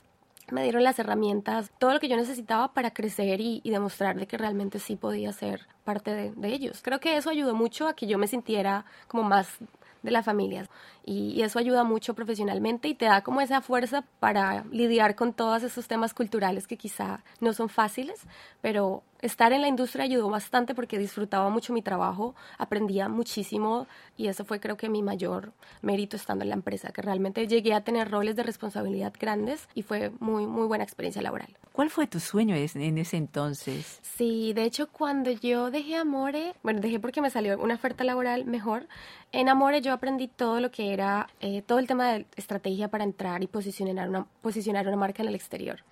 Me 0.52 0.64
dieron 0.64 0.84
las 0.84 1.00
herramientas, 1.00 1.72
todo 1.80 1.94
lo 1.94 2.00
que 2.00 2.10
yo 2.10 2.18
necesitaba 2.18 2.74
para 2.74 2.92
crecer 2.92 3.40
y, 3.42 3.62
demostrar 3.64 4.18
de 4.18 4.28
que 4.28 4.38
realmente 4.38 4.80
sí 4.80 4.98
podía 4.98 5.32
ser 5.32 5.68
parte 5.86 6.14
de, 6.14 6.32
de 6.32 6.50
ellos. 6.50 6.82
Creo 6.84 7.00
que 7.00 7.16
eso 7.16 7.30
ayudó 7.30 7.56
mucho 7.56 7.88
a 7.88 7.96
que 7.96 8.06
yo 8.06 8.18
me 8.18 8.28
sintiera 8.28 8.86
como 9.08 9.24
más 9.24 9.60
de 10.04 10.12
las 10.12 10.26
familias. 10.26 10.70
Y, 11.06 11.42
eso 11.42 11.60
ayuda 11.60 11.84
mucho 11.84 12.14
profesionalmente 12.14 12.88
y 12.88 12.94
te 12.94 13.06
da 13.06 13.22
como 13.22 13.42
esa 13.42 13.62
fuerza 13.62 14.04
para 14.20 14.64
lidiar 14.72 15.16
con 15.16 15.34
todos 15.34 15.64
esos 15.64 15.88
temas 15.88 16.14
culturales 16.14 16.68
que 16.68 16.78
quizá 16.78 17.24
no 17.40 17.54
son 17.54 17.70
fáciles, 17.70 18.22
pero 18.62 19.04
estar 19.22 19.54
en 19.54 19.62
la 19.62 19.68
industria 19.68 20.06
ayudó 20.06 20.30
bastante 20.30 20.76
porque 20.76 20.98
disfrutaba 20.98 21.50
mucho 21.50 21.74
mi 21.74 21.82
trabajo, 21.82 22.36
aprendía 22.58 23.10
muchísimo 23.10 23.88
y 24.18 24.28
eso 24.28 24.46
fue 24.46 24.60
creo 24.60 24.78
que 24.78 24.90
mi 24.90 25.02
mayor 25.02 25.54
mérito 25.82 26.16
estando 26.16 26.44
en 26.44 26.50
la 26.50 26.56
empresa, 26.56 26.92
que 26.92 27.02
realmente 27.02 27.48
llegué 27.48 27.74
a 27.74 27.84
tener 27.84 28.10
roles 28.10 28.36
de 28.36 28.44
responsabilidad 28.44 29.14
grandes 29.20 29.68
y 29.74 29.84
fue 29.84 30.12
muy, 30.20 30.46
muy 30.48 30.68
buena 30.68 30.84
experiencia 30.84 31.22
laboral. 31.22 31.56
¿Cuál 31.72 31.90
fue 31.90 32.08
tu 32.08 32.20
sueño 32.20 32.56
en 32.56 32.98
ese 32.98 33.18
entonces? 33.18 34.00
Sí, 34.02 34.54
de 34.54 34.64
hecho 34.64 34.88
cuando 34.88 35.32
yo 35.32 35.72
dejé 35.72 35.96
Amore, 35.96 36.54
bueno, 36.64 36.82
dejé 36.82 37.00
porque 37.00 37.22
me 37.22 37.30
salió 37.30 37.58
una 37.60 37.76
oferta 37.76 38.04
laboral 38.04 38.46
mejor, 38.46 38.88
en 39.32 39.48
Amore 39.48 39.82
yo 39.82 39.94
aprendí 39.94 40.28
todo 40.28 40.60
lo 40.60 40.72
que 40.72 40.94
era 40.94 41.30
eh, 41.40 41.62
todo 41.62 41.80
el 41.80 41.88
tema 41.88 42.12
de 42.12 42.26
estrategia 42.36 42.90
para 42.90 43.04
entrar 43.04 43.44
y 43.44 43.48
posicionar 43.48 44.10
una, 44.10 44.26
posicionar 44.42 44.88
una 44.88 44.98
marca 44.98 45.24
en 45.24 45.30
el 45.30 45.36
exterior. 45.36 45.84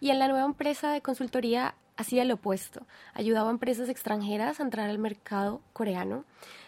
Y 0.00 0.10
en 0.10 0.18
la 0.18 0.28
nueva 0.28 0.44
empresa 0.44 0.92
de 0.92 1.00
consultoría 1.00 1.74
hacía 1.98 2.24
lo 2.24 2.34
opuesto, 2.34 2.86
ayudaba 3.12 3.50
a 3.50 3.52
empresas 3.52 3.90
extranjeras 3.90 4.60
a 4.60 4.62
entrar 4.62 4.88
al 4.88 4.98
mercado 4.98 5.60
coreano. 5.74 6.24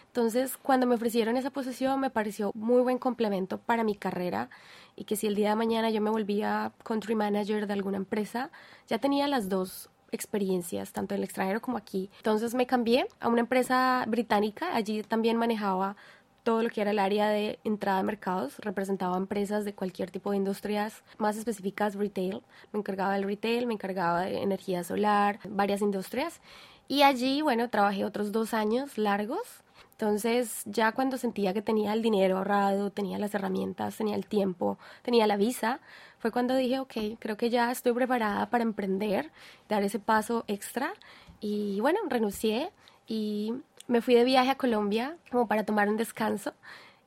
Entonces, 0.07 0.57
cuando 0.57 0.85
me 0.85 0.95
ofrecieron 0.95 1.37
esa 1.37 1.51
posición, 1.51 1.99
me 2.01 2.09
pareció 2.09 2.51
muy 2.53 2.81
buen 2.81 2.97
complemento 2.97 3.57
para 3.57 3.85
mi 3.85 3.95
carrera 3.95 4.49
y 4.97 5.05
que 5.05 5.15
si 5.15 5.25
el 5.25 5.35
día 5.35 5.51
de 5.51 5.55
mañana 5.55 5.89
yo 5.89 6.01
me 6.01 6.09
volvía 6.09 6.73
country 6.83 7.15
manager 7.15 7.65
de 7.65 7.73
alguna 7.73 7.95
empresa, 7.95 8.51
ya 8.87 8.99
tenía 8.99 9.29
las 9.29 9.47
dos 9.47 9.89
experiencias, 10.11 10.91
tanto 10.91 11.15
en 11.15 11.19
el 11.19 11.23
extranjero 11.23 11.61
como 11.61 11.77
aquí. 11.77 12.09
Entonces 12.17 12.53
me 12.53 12.67
cambié 12.67 13.07
a 13.21 13.29
una 13.29 13.39
empresa 13.39 14.03
británica, 14.05 14.75
allí 14.75 15.01
también 15.03 15.37
manejaba 15.37 15.95
todo 16.43 16.63
lo 16.63 16.69
que 16.69 16.81
era 16.81 16.91
el 16.91 16.99
área 16.99 17.29
de 17.29 17.59
entrada 17.63 17.97
de 17.97 18.03
mercados, 18.03 18.57
representaba 18.59 19.17
empresas 19.17 19.65
de 19.65 19.73
cualquier 19.73 20.11
tipo 20.11 20.31
de 20.31 20.37
industrias, 20.37 21.03
más 21.17 21.37
específicas 21.37 21.95
retail. 21.95 22.41
Me 22.71 22.79
encargaba 22.79 23.13
del 23.13 23.23
retail, 23.23 23.67
me 23.67 23.73
encargaba 23.73 24.21
de 24.21 24.41
energía 24.41 24.83
solar, 24.83 25.39
varias 25.47 25.81
industrias. 25.81 26.41
Y 26.87 27.03
allí, 27.03 27.41
bueno, 27.41 27.69
trabajé 27.69 28.03
otros 28.05 28.31
dos 28.31 28.53
años 28.53 28.97
largos. 28.97 29.63
Entonces, 29.91 30.63
ya 30.65 30.93
cuando 30.93 31.17
sentía 31.17 31.53
que 31.53 31.61
tenía 31.61 31.93
el 31.93 32.01
dinero 32.01 32.37
ahorrado, 32.37 32.89
tenía 32.89 33.19
las 33.19 33.35
herramientas, 33.35 33.97
tenía 33.97 34.15
el 34.15 34.25
tiempo, 34.25 34.79
tenía 35.03 35.27
la 35.27 35.37
visa, 35.37 35.79
fue 36.17 36.31
cuando 36.31 36.55
dije, 36.55 36.79
ok, 36.79 36.93
creo 37.19 37.37
que 37.37 37.49
ya 37.51 37.71
estoy 37.71 37.93
preparada 37.93 38.49
para 38.49 38.63
emprender, 38.63 39.31
dar 39.69 39.83
ese 39.83 39.99
paso 39.99 40.43
extra. 40.47 40.93
Y 41.39 41.79
bueno, 41.81 41.99
renuncié 42.09 42.71
y 43.07 43.53
me 43.91 44.01
fui 44.01 44.15
de 44.15 44.23
viaje 44.23 44.49
a 44.49 44.55
Colombia 44.55 45.17
como 45.29 45.49
para 45.49 45.65
tomar 45.65 45.89
un 45.89 45.97
descanso 45.97 46.53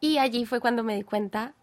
y 0.01 0.19
allí 0.19 0.45
fue 0.45 0.61
cuando 0.61 0.85
me 0.85 0.95
di 0.95 1.03
cuenta 1.03 1.55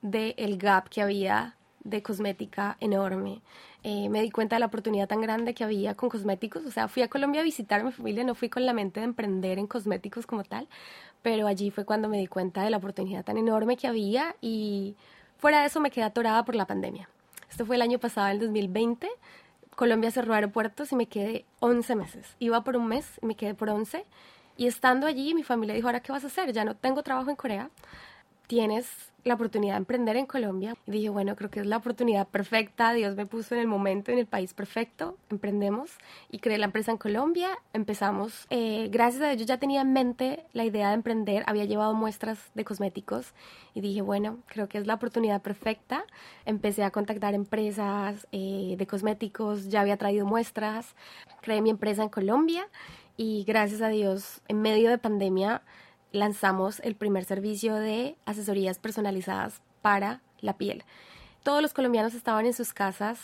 del 0.00 0.34
el 0.38 0.56
gap 0.56 0.88
que 0.88 1.02
había 1.02 1.56
de 1.84 2.02
cosmética 2.02 2.78
enorme. 2.80 3.42
Eh, 3.82 4.08
me 4.08 4.22
di 4.22 4.30
cuenta 4.30 4.56
de 4.56 4.60
la 4.60 4.66
oportunidad 4.66 5.08
tan 5.08 5.20
grande 5.20 5.52
que 5.52 5.62
había 5.62 5.94
con 5.94 6.08
cosméticos. 6.08 6.64
O 6.64 6.70
sea, 6.70 6.88
fui 6.88 7.02
a 7.02 7.08
Colombia 7.08 7.42
a 7.42 7.44
visitar 7.44 7.82
a 7.82 7.84
mi 7.84 7.92
familia, 7.92 8.24
no 8.24 8.34
fui 8.34 8.48
con 8.48 8.64
la 8.64 8.72
mente 8.72 9.00
de 9.00 9.04
emprender 9.04 9.58
en 9.58 9.66
cosméticos 9.66 10.26
como 10.26 10.42
tal, 10.44 10.68
pero 11.20 11.46
allí 11.46 11.70
fue 11.70 11.84
cuando 11.84 12.08
me 12.08 12.16
di 12.16 12.26
cuenta 12.26 12.62
de 12.62 12.70
la 12.70 12.78
oportunidad 12.78 13.24
tan 13.26 13.36
enorme 13.36 13.76
que 13.76 13.88
había 13.88 14.36
y 14.40 14.96
fuera 15.36 15.60
de 15.60 15.66
eso 15.66 15.80
me 15.80 15.90
quedé 15.90 16.04
atorada 16.04 16.46
por 16.46 16.54
la 16.54 16.66
pandemia. 16.66 17.10
Esto 17.50 17.66
fue 17.66 17.76
el 17.76 17.82
año 17.82 17.98
pasado, 17.98 18.28
el 18.28 18.40
2020. 18.40 19.06
Colombia 19.76 20.10
cerró 20.10 20.34
aeropuertos 20.34 20.92
y 20.92 20.96
me 20.96 21.06
quedé 21.06 21.44
11 21.60 21.96
meses. 21.96 22.36
Iba 22.38 22.62
por 22.64 22.76
un 22.76 22.88
mes 22.88 23.06
y 23.22 23.26
me 23.26 23.34
quedé 23.34 23.54
por 23.54 23.70
11. 23.70 24.04
Y 24.56 24.66
estando 24.66 25.06
allí, 25.06 25.34
mi 25.34 25.42
familia 25.42 25.74
dijo, 25.74 25.88
¿ahora 25.88 26.00
qué 26.00 26.12
vas 26.12 26.24
a 26.24 26.26
hacer? 26.26 26.52
Ya 26.52 26.64
no 26.64 26.76
tengo 26.76 27.02
trabajo 27.02 27.30
en 27.30 27.36
Corea. 27.36 27.70
Tienes 28.50 29.12
la 29.22 29.34
oportunidad 29.34 29.74
de 29.74 29.78
emprender 29.78 30.16
en 30.16 30.26
Colombia. 30.26 30.74
Y 30.84 30.90
dije, 30.90 31.08
bueno, 31.08 31.36
creo 31.36 31.50
que 31.50 31.60
es 31.60 31.66
la 31.66 31.76
oportunidad 31.76 32.26
perfecta. 32.26 32.92
Dios 32.92 33.14
me 33.14 33.24
puso 33.24 33.54
en 33.54 33.60
el 33.60 33.68
momento, 33.68 34.10
en 34.10 34.18
el 34.18 34.26
país 34.26 34.54
perfecto. 34.54 35.16
Emprendemos 35.30 35.92
y 36.32 36.40
creé 36.40 36.58
la 36.58 36.64
empresa 36.64 36.90
en 36.90 36.96
Colombia. 36.96 37.50
Empezamos. 37.72 38.48
Eh, 38.50 38.88
gracias 38.90 39.22
a 39.22 39.30
ello 39.30 39.44
ya 39.44 39.58
tenía 39.58 39.82
en 39.82 39.92
mente 39.92 40.44
la 40.52 40.64
idea 40.64 40.88
de 40.88 40.94
emprender. 40.94 41.44
Había 41.46 41.64
llevado 41.64 41.94
muestras 41.94 42.50
de 42.56 42.64
cosméticos 42.64 43.34
y 43.72 43.82
dije, 43.82 44.02
bueno, 44.02 44.38
creo 44.46 44.68
que 44.68 44.78
es 44.78 44.86
la 44.88 44.94
oportunidad 44.94 45.42
perfecta. 45.42 46.04
Empecé 46.44 46.82
a 46.82 46.90
contactar 46.90 47.34
empresas 47.34 48.26
eh, 48.32 48.74
de 48.76 48.86
cosméticos. 48.88 49.68
Ya 49.68 49.82
había 49.82 49.96
traído 49.96 50.26
muestras. 50.26 50.96
Creé 51.40 51.62
mi 51.62 51.70
empresa 51.70 52.02
en 52.02 52.08
Colombia 52.08 52.66
y 53.16 53.44
gracias 53.44 53.80
a 53.80 53.90
Dios, 53.90 54.40
en 54.48 54.60
medio 54.60 54.90
de 54.90 54.98
pandemia, 54.98 55.62
lanzamos 56.12 56.80
el 56.80 56.94
primer 56.94 57.24
servicio 57.24 57.74
de 57.74 58.16
asesorías 58.26 58.78
personalizadas 58.78 59.60
para 59.82 60.20
la 60.40 60.56
piel. 60.56 60.84
Todos 61.42 61.62
los 61.62 61.72
colombianos 61.72 62.14
estaban 62.14 62.46
en 62.46 62.52
sus 62.52 62.72
casas 62.72 63.18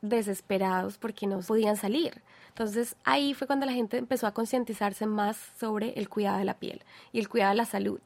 desesperados 0.00 0.98
porque 0.98 1.26
no 1.26 1.40
podían 1.40 1.76
salir. 1.76 2.22
Entonces 2.48 2.96
ahí 3.04 3.34
fue 3.34 3.46
cuando 3.46 3.66
la 3.66 3.72
gente 3.72 3.98
empezó 3.98 4.26
a 4.26 4.34
concientizarse 4.34 5.06
más 5.06 5.36
sobre 5.58 5.90
el 5.98 6.08
cuidado 6.08 6.38
de 6.38 6.44
la 6.44 6.58
piel 6.58 6.82
y 7.12 7.18
el 7.18 7.28
cuidado 7.28 7.50
de 7.50 7.56
la 7.56 7.64
salud. 7.64 8.00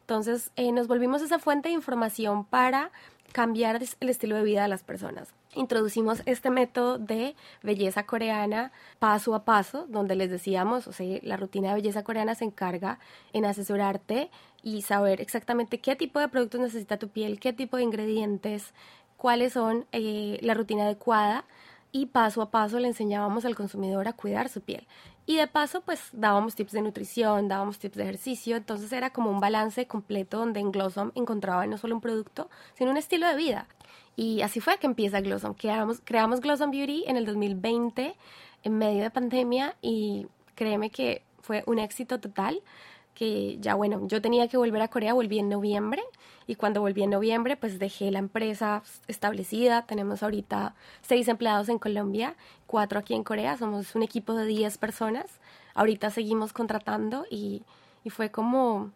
Entonces 0.00 0.50
eh, 0.56 0.72
nos 0.72 0.88
volvimos 0.88 1.22
esa 1.22 1.38
fuente 1.38 1.68
de 1.68 1.74
información 1.74 2.44
para 2.44 2.90
cambiar 3.32 3.80
el 4.00 4.08
estilo 4.08 4.36
de 4.36 4.42
vida 4.42 4.62
de 4.62 4.68
las 4.68 4.82
personas. 4.82 5.28
Introducimos 5.54 6.22
este 6.24 6.48
método 6.48 6.96
de 6.96 7.36
belleza 7.62 8.06
coreana 8.06 8.72
paso 8.98 9.34
a 9.34 9.44
paso, 9.44 9.86
donde 9.86 10.16
les 10.16 10.30
decíamos, 10.30 10.88
o 10.88 10.92
sea, 10.92 11.18
la 11.22 11.36
rutina 11.36 11.68
de 11.68 11.74
belleza 11.74 12.02
coreana 12.02 12.34
se 12.34 12.46
encarga 12.46 12.98
en 13.34 13.44
asesorarte 13.44 14.30
y 14.62 14.80
saber 14.80 15.20
exactamente 15.20 15.78
qué 15.78 15.94
tipo 15.94 16.20
de 16.20 16.28
productos 16.28 16.60
necesita 16.60 16.96
tu 16.96 17.08
piel, 17.08 17.38
qué 17.38 17.52
tipo 17.52 17.76
de 17.76 17.82
ingredientes, 17.82 18.72
cuáles 19.18 19.52
son 19.52 19.86
eh, 19.92 20.38
la 20.40 20.54
rutina 20.54 20.84
adecuada 20.84 21.44
y 21.92 22.06
paso 22.06 22.40
a 22.40 22.50
paso 22.50 22.78
le 22.78 22.88
enseñábamos 22.88 23.44
al 23.44 23.54
consumidor 23.54 24.08
a 24.08 24.14
cuidar 24.14 24.48
su 24.48 24.62
piel. 24.62 24.86
Y 25.26 25.36
de 25.36 25.46
paso, 25.46 25.82
pues 25.82 26.00
dábamos 26.12 26.54
tips 26.54 26.72
de 26.72 26.80
nutrición, 26.80 27.48
dábamos 27.48 27.78
tips 27.78 27.96
de 27.98 28.04
ejercicio, 28.04 28.56
entonces 28.56 28.90
era 28.92 29.10
como 29.10 29.30
un 29.30 29.38
balance 29.38 29.86
completo 29.86 30.38
donde 30.38 30.60
en 30.60 30.72
Glossom 30.72 31.12
encontraba 31.14 31.66
no 31.66 31.76
solo 31.76 31.94
un 31.94 32.00
producto, 32.00 32.48
sino 32.74 32.90
un 32.90 32.96
estilo 32.96 33.28
de 33.28 33.36
vida. 33.36 33.66
Y 34.16 34.42
así 34.42 34.60
fue 34.60 34.78
que 34.78 34.86
empieza 34.86 35.20
Glossom. 35.20 35.54
Creamos, 35.54 36.00
creamos 36.04 36.40
Glossom 36.40 36.70
Beauty 36.70 37.04
en 37.06 37.16
el 37.16 37.26
2020, 37.26 38.14
en 38.64 38.78
medio 38.78 39.02
de 39.02 39.10
pandemia, 39.10 39.76
y 39.80 40.26
créeme 40.54 40.90
que 40.90 41.22
fue 41.40 41.64
un 41.66 41.78
éxito 41.78 42.20
total 42.20 42.62
que 43.14 43.58
ya 43.60 43.74
bueno, 43.74 44.06
yo 44.06 44.22
tenía 44.22 44.48
que 44.48 44.56
volver 44.56 44.80
a 44.82 44.88
Corea, 44.88 45.12
volví 45.12 45.38
en 45.38 45.48
noviembre 45.48 46.02
y 46.46 46.54
cuando 46.54 46.80
volví 46.80 47.02
en 47.02 47.10
noviembre 47.10 47.56
pues 47.56 47.78
dejé 47.78 48.10
la 48.10 48.18
empresa 48.18 48.82
establecida, 49.06 49.82
tenemos 49.86 50.22
ahorita 50.22 50.74
seis 51.02 51.28
empleados 51.28 51.68
en 51.68 51.78
Colombia, 51.78 52.36
cuatro 52.66 52.98
aquí 52.98 53.14
en 53.14 53.24
Corea, 53.24 53.56
somos 53.58 53.94
un 53.94 54.02
equipo 54.02 54.34
de 54.34 54.46
diez 54.46 54.78
personas, 54.78 55.26
ahorita 55.74 56.10
seguimos 56.10 56.52
contratando 56.52 57.26
y, 57.30 57.62
y 58.02 58.10
fue 58.10 58.30
como, 58.30 58.92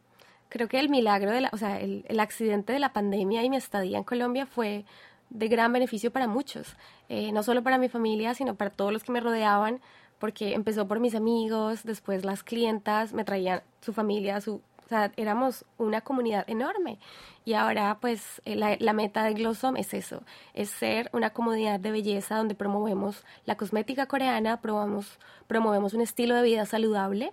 creo 0.48 0.68
que 0.68 0.78
el 0.80 0.88
milagro, 0.88 1.30
de 1.30 1.42
la, 1.42 1.50
o 1.52 1.56
sea, 1.56 1.80
el, 1.80 2.04
el, 2.08 2.20
accidente 2.20 2.72
de 2.72 2.78
la 2.78 2.92
pandemia 2.92 3.42
y 3.42 3.50
mi 3.50 3.56
estadía 3.56 3.98
en 3.98 4.04
Colombia 4.04 4.46
fue 4.46 4.84
de 5.30 5.48
gran 5.48 5.72
beneficio 5.72 6.12
para 6.12 6.26
muchos, 6.26 6.76
eh, 7.08 7.32
no 7.32 7.42
solo 7.42 7.62
para 7.62 7.78
mi 7.78 7.88
familia, 7.88 8.34
sino 8.34 8.54
para 8.54 8.70
todos 8.70 8.92
los 8.92 9.04
que 9.04 9.12
me 9.12 9.20
rodeaban, 9.20 9.80
porque 10.18 10.54
empezó 10.54 10.88
por 10.88 11.00
mis 11.00 11.14
amigos, 11.14 11.84
después 11.84 12.24
las 12.24 12.42
clientas 12.42 13.12
me 13.12 13.24
traían 13.24 13.62
su 13.80 13.92
familia, 13.92 14.40
su, 14.40 14.54
o 14.54 14.88
sea, 14.88 15.12
éramos 15.16 15.64
una 15.78 16.00
comunidad 16.00 16.48
enorme. 16.48 16.98
Y 17.44 17.54
ahora, 17.54 17.98
pues, 18.00 18.40
eh, 18.44 18.56
la, 18.56 18.76
la, 18.78 18.92
meta 18.92 19.24
de 19.24 19.34
Glossom 19.34 19.76
es 19.76 19.94
eso, 19.94 20.22
es 20.54 20.70
ser 20.70 21.10
una 21.12 21.30
comunidad 21.30 21.80
de 21.80 21.90
belleza 21.90 22.36
donde 22.36 22.54
promovemos 22.54 23.24
la 23.44 23.56
cosmética 23.56 24.06
coreana, 24.06 24.60
probamos, 24.60 25.18
promovemos 25.46 25.94
un 25.94 26.00
estilo 26.00 26.34
de 26.34 26.42
vida 26.42 26.66
saludable 26.66 27.32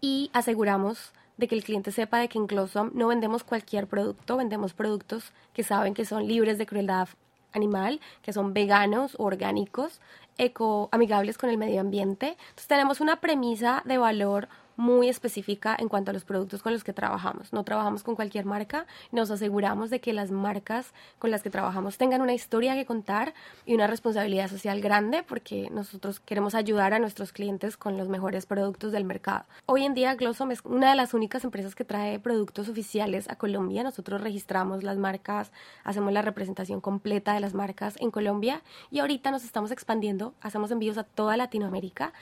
y 0.00 0.30
aseguramos 0.32 1.12
de 1.38 1.48
que 1.48 1.54
el 1.54 1.64
cliente 1.64 1.92
sepa 1.92 2.18
de 2.18 2.28
que 2.28 2.36
en 2.36 2.46
Glossom 2.46 2.90
no 2.92 3.08
vendemos 3.08 3.44
cualquier 3.44 3.86
producto, 3.86 4.36
vendemos 4.36 4.74
productos 4.74 5.32
que 5.54 5.62
saben 5.62 5.94
que 5.94 6.04
son 6.04 6.26
libres 6.26 6.58
de 6.58 6.66
crueldad 6.66 7.08
animal, 7.54 8.00
que 8.22 8.34
son 8.34 8.52
veganos, 8.52 9.14
orgánicos, 9.18 10.00
eco 10.36 10.88
amigables 10.92 11.38
con 11.38 11.48
el 11.48 11.56
medio 11.56 11.80
ambiente. 11.80 12.36
Entonces 12.38 12.66
tenemos 12.66 13.00
una 13.00 13.20
premisa 13.20 13.82
de 13.86 13.98
valor 13.98 14.48
muy 14.78 15.08
específica 15.08 15.76
en 15.78 15.88
cuanto 15.88 16.12
a 16.12 16.14
los 16.14 16.24
productos 16.24 16.62
con 16.62 16.72
los 16.72 16.84
que 16.84 16.92
trabajamos. 16.92 17.52
No 17.52 17.64
trabajamos 17.64 18.04
con 18.04 18.14
cualquier 18.14 18.44
marca, 18.44 18.86
nos 19.10 19.30
aseguramos 19.30 19.90
de 19.90 20.00
que 20.00 20.12
las 20.12 20.30
marcas 20.30 20.94
con 21.18 21.32
las 21.32 21.42
que 21.42 21.50
trabajamos 21.50 21.98
tengan 21.98 22.22
una 22.22 22.32
historia 22.32 22.74
que 22.74 22.86
contar 22.86 23.34
y 23.66 23.74
una 23.74 23.88
responsabilidad 23.88 24.48
social 24.48 24.80
grande 24.80 25.24
porque 25.24 25.68
nosotros 25.70 26.20
queremos 26.20 26.54
ayudar 26.54 26.94
a 26.94 27.00
nuestros 27.00 27.32
clientes 27.32 27.76
con 27.76 27.98
los 27.98 28.08
mejores 28.08 28.46
productos 28.46 28.92
del 28.92 29.04
mercado. 29.04 29.44
Hoy 29.66 29.84
en 29.84 29.94
día 29.94 30.14
Glossom 30.14 30.52
es 30.52 30.60
una 30.64 30.90
de 30.90 30.96
las 30.96 31.12
únicas 31.12 31.42
empresas 31.42 31.74
que 31.74 31.84
trae 31.84 32.20
productos 32.20 32.68
oficiales 32.68 33.28
a 33.28 33.34
Colombia. 33.34 33.82
Nosotros 33.82 34.20
registramos 34.20 34.84
las 34.84 34.96
marcas, 34.96 35.50
hacemos 35.82 36.12
la 36.12 36.22
representación 36.22 36.80
completa 36.80 37.34
de 37.34 37.40
las 37.40 37.52
marcas 37.52 37.96
en 37.98 38.12
Colombia 38.12 38.62
y 38.92 39.00
ahorita 39.00 39.32
nos 39.32 39.42
estamos 39.42 39.72
expandiendo, 39.72 40.34
hacemos 40.40 40.70
envíos 40.70 40.98
a 40.98 41.02
toda 41.02 41.36
Latinoamérica 41.36 42.12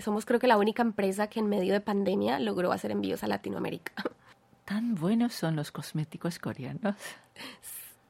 somos 0.00 0.24
creo 0.24 0.40
que 0.40 0.46
la 0.46 0.56
única 0.56 0.82
empresa 0.82 1.28
que 1.28 1.40
en 1.40 1.48
medio 1.48 1.72
de 1.72 1.80
pandemia 1.80 2.38
logró 2.38 2.72
hacer 2.72 2.90
envíos 2.90 3.22
a 3.24 3.28
Latinoamérica. 3.28 3.92
¿Tan 4.64 4.94
buenos 4.94 5.34
son 5.34 5.56
los 5.56 5.70
cosméticos 5.70 6.38
coreanos? 6.38 6.96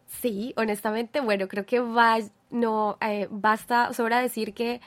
Sí, 0.06 0.54
honestamente, 0.56 1.20
bueno, 1.20 1.48
creo 1.48 1.66
que 1.66 1.80
va, 1.80 2.18
no, 2.50 2.96
eh, 3.00 3.26
basta, 3.30 3.92
sobra 3.92 4.20
decir 4.20 4.54
que 4.54 4.80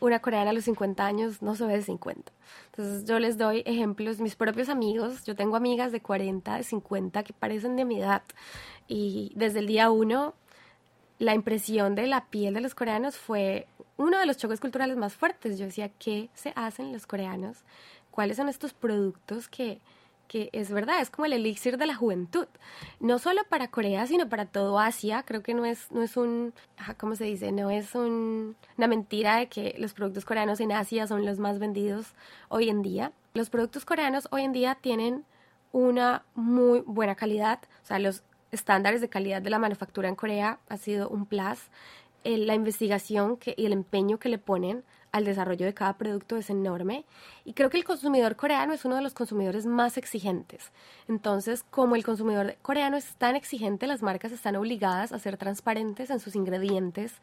una 0.00 0.20
coreana 0.20 0.50
a 0.50 0.52
los 0.52 0.64
50 0.64 1.04
años 1.04 1.42
no 1.42 1.54
se 1.54 1.66
ve 1.66 1.74
de 1.74 1.82
50. 1.82 2.32
Entonces 2.66 3.04
yo 3.04 3.18
les 3.18 3.36
doy 3.36 3.62
ejemplos, 3.66 4.20
mis 4.20 4.34
propios 4.34 4.68
amigos, 4.68 5.24
yo 5.24 5.36
tengo 5.36 5.56
amigas 5.56 5.92
de 5.92 6.00
40, 6.00 6.56
de 6.56 6.62
50 6.64 7.22
que 7.22 7.32
parecen 7.32 7.76
de 7.76 7.84
mi 7.84 8.00
edad 8.00 8.22
y 8.88 9.32
desde 9.36 9.60
el 9.60 9.66
día 9.66 9.90
uno 9.90 10.34
la 11.18 11.34
impresión 11.34 11.94
de 11.94 12.06
la 12.06 12.24
piel 12.26 12.54
de 12.54 12.62
los 12.62 12.74
coreanos 12.74 13.16
fue 13.16 13.66
uno 14.00 14.18
de 14.18 14.26
los 14.26 14.38
choques 14.38 14.60
culturales 14.60 14.96
más 14.96 15.14
fuertes. 15.14 15.58
Yo 15.58 15.66
decía, 15.66 15.90
¿qué 15.98 16.30
se 16.34 16.52
hacen 16.56 16.92
los 16.92 17.06
coreanos? 17.06 17.64
¿Cuáles 18.10 18.38
son 18.38 18.48
estos 18.48 18.72
productos 18.72 19.48
que, 19.48 19.80
que 20.26 20.48
es 20.52 20.70
verdad, 20.72 21.00
es 21.00 21.10
como 21.10 21.26
el 21.26 21.34
elixir 21.34 21.76
de 21.76 21.86
la 21.86 21.94
juventud? 21.94 22.46
No 22.98 23.18
solo 23.18 23.42
para 23.48 23.68
Corea, 23.68 24.06
sino 24.06 24.28
para 24.28 24.46
todo 24.46 24.78
Asia. 24.78 25.22
Creo 25.24 25.42
que 25.42 25.52
no 25.52 25.66
es, 25.66 25.92
no 25.92 26.02
es 26.02 26.16
un, 26.16 26.54
¿cómo 26.98 27.14
se 27.14 27.24
dice? 27.24 27.52
No 27.52 27.70
es 27.70 27.94
un, 27.94 28.56
una 28.78 28.86
mentira 28.86 29.36
de 29.36 29.48
que 29.48 29.74
los 29.78 29.92
productos 29.92 30.24
coreanos 30.24 30.60
en 30.60 30.72
Asia 30.72 31.06
son 31.06 31.26
los 31.26 31.38
más 31.38 31.58
vendidos 31.58 32.14
hoy 32.48 32.70
en 32.70 32.80
día. 32.80 33.12
Los 33.34 33.50
productos 33.50 33.84
coreanos 33.84 34.28
hoy 34.30 34.42
en 34.42 34.52
día 34.52 34.76
tienen 34.80 35.24
una 35.72 36.24
muy 36.34 36.80
buena 36.80 37.14
calidad. 37.16 37.60
O 37.82 37.86
sea, 37.86 37.98
los 37.98 38.22
estándares 38.50 39.02
de 39.02 39.10
calidad 39.10 39.42
de 39.42 39.50
la 39.50 39.58
manufactura 39.58 40.08
en 40.08 40.16
Corea 40.16 40.58
ha 40.68 40.76
sido 40.78 41.10
un 41.10 41.26
plus. 41.26 41.68
Eh, 42.24 42.36
la 42.36 42.54
investigación 42.54 43.36
que, 43.36 43.54
y 43.56 43.66
el 43.66 43.72
empeño 43.72 44.18
que 44.18 44.28
le 44.28 44.38
ponen 44.38 44.84
al 45.12 45.24
desarrollo 45.24 45.66
de 45.66 45.74
cada 45.74 45.94
producto 45.94 46.36
es 46.36 46.50
enorme 46.50 47.04
y 47.44 47.52
creo 47.52 47.70
que 47.70 47.78
el 47.78 47.84
consumidor 47.84 48.36
coreano 48.36 48.72
es 48.72 48.84
uno 48.84 48.96
de 48.96 49.02
los 49.02 49.14
consumidores 49.14 49.66
más 49.66 49.96
exigentes. 49.96 50.72
Entonces, 51.08 51.64
como 51.70 51.96
el 51.96 52.04
consumidor 52.04 52.56
coreano 52.62 52.96
es 52.96 53.16
tan 53.16 53.36
exigente, 53.36 53.86
las 53.86 54.02
marcas 54.02 54.32
están 54.32 54.56
obligadas 54.56 55.12
a 55.12 55.18
ser 55.18 55.36
transparentes 55.36 56.10
en 56.10 56.20
sus 56.20 56.36
ingredientes, 56.36 57.14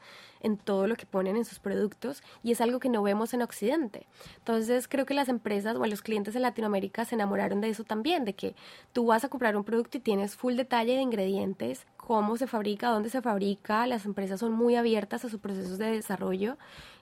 en 0.41 0.58
todo 0.58 0.88
lo 0.88 0.96
que 0.96 1.06
ponen 1.06 1.38
en 1.38 1.46
sus 1.46 1.60
productos 1.60 2.24
y 2.44 2.51
es 2.51 2.62
algo 2.62 2.79
que 2.79 2.89
no 2.89 3.01
vemos 3.03 3.34
en 3.34 3.41
Occidente. 3.41 4.08
Entonces, 4.38 4.88
creo 4.88 5.06
que 5.06 5.13
las 5.13 5.29
empresas 5.29 5.75
o 5.77 5.86
los 5.86 6.01
clientes 6.01 6.36
en 6.36 6.41
Latinoamérica 6.41 7.06
se 7.06 7.15
enamoraron 7.15 7.62
de 7.62 7.70
eso 7.70 7.84
también, 7.84 8.25
de 8.25 8.34
que 8.34 8.56
tú 8.94 9.06
vas 9.06 9.24
a 9.24 9.29
comprar 9.29 9.56
un 9.56 9.63
producto 9.63 9.98
y 9.98 10.01
tienes 10.01 10.36
full 10.36 10.56
detalle 10.56 10.96
de 10.96 11.01
ingredientes, 11.01 11.86
cómo 11.96 12.38
se 12.38 12.48
fabrica, 12.48 12.89
dónde 12.89 13.10
se 13.10 13.22
fabrica, 13.22 13.86
las 13.88 14.06
empresas 14.06 14.39
son 14.39 14.53
muy 14.53 14.75
abiertas 14.75 15.25
a 15.25 15.29
sus 15.29 15.39
procesos 15.39 15.77
de 15.77 15.91
desarrollo 15.91 16.58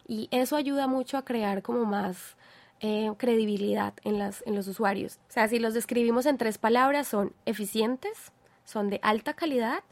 y 0.07 0.27
eso 0.31 0.55
ayuda 0.55 0.87
mucho 0.87 1.17
a 1.17 1.25
crear 1.25 1.61
como 1.61 1.85
más 1.85 2.35
eh, 2.81 3.11
credibilidad 3.17 3.93
en, 4.03 4.19
las, 4.19 4.43
en 4.45 4.55
los 4.55 4.67
usuarios. 4.67 5.19
O 5.29 5.31
sea, 5.31 5.47
si 5.47 5.59
los 5.59 5.73
describimos 5.73 6.25
en 6.25 6.37
tres 6.37 6.57
palabras, 6.57 7.07
son 7.07 7.33
eficientes, 7.45 8.31
son 8.65 8.89
de 8.89 8.99
alta 9.01 9.33
calidad 9.33 9.83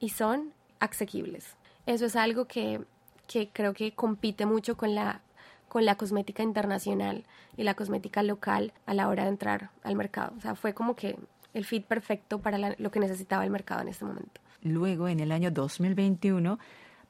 y 0.00 0.10
son 0.10 0.52
asequibles. 0.80 1.56
Eso 1.86 2.06
es 2.06 2.16
algo 2.16 2.46
que, 2.46 2.80
que 3.26 3.48
creo 3.48 3.74
que 3.74 3.92
compite 3.92 4.46
mucho 4.46 4.76
con 4.76 4.94
la, 4.94 5.22
con 5.68 5.84
la 5.84 5.96
cosmética 5.96 6.42
internacional 6.42 7.24
y 7.56 7.62
la 7.62 7.74
cosmética 7.74 8.22
local 8.22 8.72
a 8.86 8.94
la 8.94 9.08
hora 9.08 9.24
de 9.24 9.30
entrar 9.30 9.70
al 9.82 9.96
mercado. 9.96 10.34
O 10.36 10.40
sea, 10.40 10.54
fue 10.54 10.74
como 10.74 10.94
que 10.96 11.16
el 11.54 11.64
fit 11.64 11.84
perfecto 11.84 12.40
para 12.40 12.74
lo 12.76 12.90
que 12.90 13.00
necesitaba 13.00 13.44
el 13.44 13.50
mercado 13.50 13.82
en 13.82 13.88
este 13.88 14.04
momento. 14.04 14.40
Luego, 14.62 15.08
en 15.08 15.20
el 15.20 15.32
año 15.32 15.50
2021, 15.50 16.58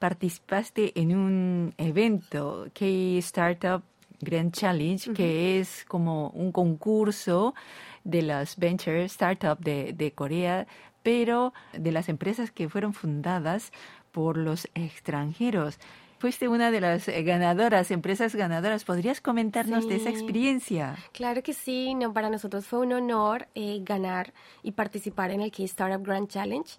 participaste 0.02 1.00
en 1.00 1.16
un 1.16 1.74
evento, 1.78 2.66
K-Startup 2.74 3.84
Grand 4.20 4.52
Challenge, 4.52 5.12
que 5.12 5.60
es 5.60 5.84
como 5.86 6.30
un 6.30 6.50
concurso 6.50 7.54
de 8.02 8.22
las 8.22 8.56
venture 8.56 9.08
startups 9.08 9.62
de, 9.62 9.92
de 9.92 10.10
Corea 10.10 10.66
pero 11.04 11.54
de 11.72 11.92
las 11.92 12.08
empresas 12.08 12.50
que 12.50 12.68
fueron 12.68 12.94
fundadas 12.94 13.70
por 14.10 14.36
los 14.38 14.68
extranjeros. 14.74 15.78
Fuiste 16.18 16.48
una 16.48 16.72
de 16.72 16.80
las 16.80 17.06
ganadoras, 17.06 17.92
empresas 17.92 18.34
ganadoras. 18.34 18.84
¿Podrías 18.84 19.20
comentarnos 19.20 19.88
de 19.88 19.96
esa 19.96 20.10
experiencia? 20.10 20.96
Claro 21.12 21.44
que 21.44 21.52
sí. 21.52 21.94
No, 21.94 22.12
para 22.12 22.28
nosotros 22.28 22.66
fue 22.66 22.80
un 22.80 22.92
honor 22.92 23.46
eh, 23.54 23.78
ganar 23.84 24.32
y 24.64 24.72
participar 24.72 25.30
en 25.30 25.42
el 25.42 25.52
Key 25.52 25.64
Startup 25.66 26.04
Grand 26.04 26.26
Challenge. 26.26 26.70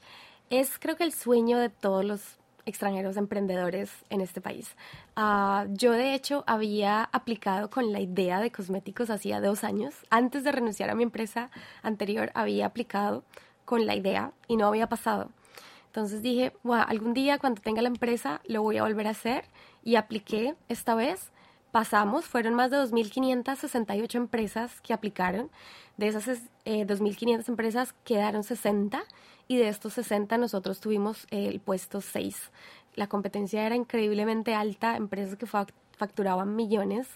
Es 0.50 0.78
creo 0.78 0.98
que 0.98 1.06
el 1.06 1.14
sueño 1.14 1.58
de 1.58 1.70
todos 1.70 2.04
los 2.04 2.43
extranjeros 2.66 3.18
emprendedores 3.18 3.92
en 4.10 4.22
este 4.22 4.42
país. 4.42 4.76
Ah, 5.16 5.66
yo 5.70 5.92
de 5.92 6.14
hecho 6.14 6.44
había 6.48 7.04
aplicado 7.12 7.70
con 7.70 7.92
la 7.92 8.00
idea 8.00 8.40
de 8.40 8.52
cosméticos 8.52 9.10
hacía 9.10 9.42
dos 9.42 9.64
años. 9.64 9.94
Antes 10.10 10.44
de 10.44 10.52
renunciar 10.52 10.90
a 10.90 10.96
mi 10.96 11.04
empresa 11.04 11.50
anterior 11.82 12.32
había 12.34 12.66
aplicado 12.66 13.24
con 13.66 13.86
la 13.86 13.96
idea 13.96 14.32
y 14.48 14.58
no 14.58 14.68
había 14.68 14.88
pasado. 14.88 15.30
Entonces 15.88 16.22
dije, 16.22 16.54
bueno, 16.64 16.86
algún 16.88 17.14
día 17.14 17.38
cuando 17.38 17.62
tenga 17.62 17.82
la 17.82 17.88
empresa 17.88 18.42
lo 18.48 18.64
voy 18.64 18.78
a 18.78 18.84
volver 18.84 19.08
a 19.08 19.12
hacer 19.12 19.46
y 19.84 19.96
apliqué 19.96 20.56
esta 20.68 20.96
vez. 20.96 21.32
Pasamos, 21.72 22.26
fueron 22.26 22.54
más 22.54 22.70
de 22.70 22.78
2.568 22.78 24.16
empresas 24.16 24.80
que 24.82 24.94
aplicaron. 24.94 25.50
De 25.98 26.08
esas 26.08 26.28
eh, 26.66 26.86
2.500 26.86 27.48
empresas 27.50 27.94
quedaron 28.04 28.44
60 28.44 29.04
y 29.48 29.58
de 29.58 29.70
estos 29.70 29.94
60 29.94 30.38
nosotros 30.38 30.80
tuvimos 30.80 31.28
el 31.32 31.60
puesto 31.60 32.02
6. 32.02 32.52
La 32.96 33.08
competencia 33.08 33.66
era 33.66 33.76
increíblemente 33.76 34.54
alta, 34.54 34.96
empresas 34.96 35.36
que 35.36 35.48
facturaban 35.48 36.56
millones 36.56 37.08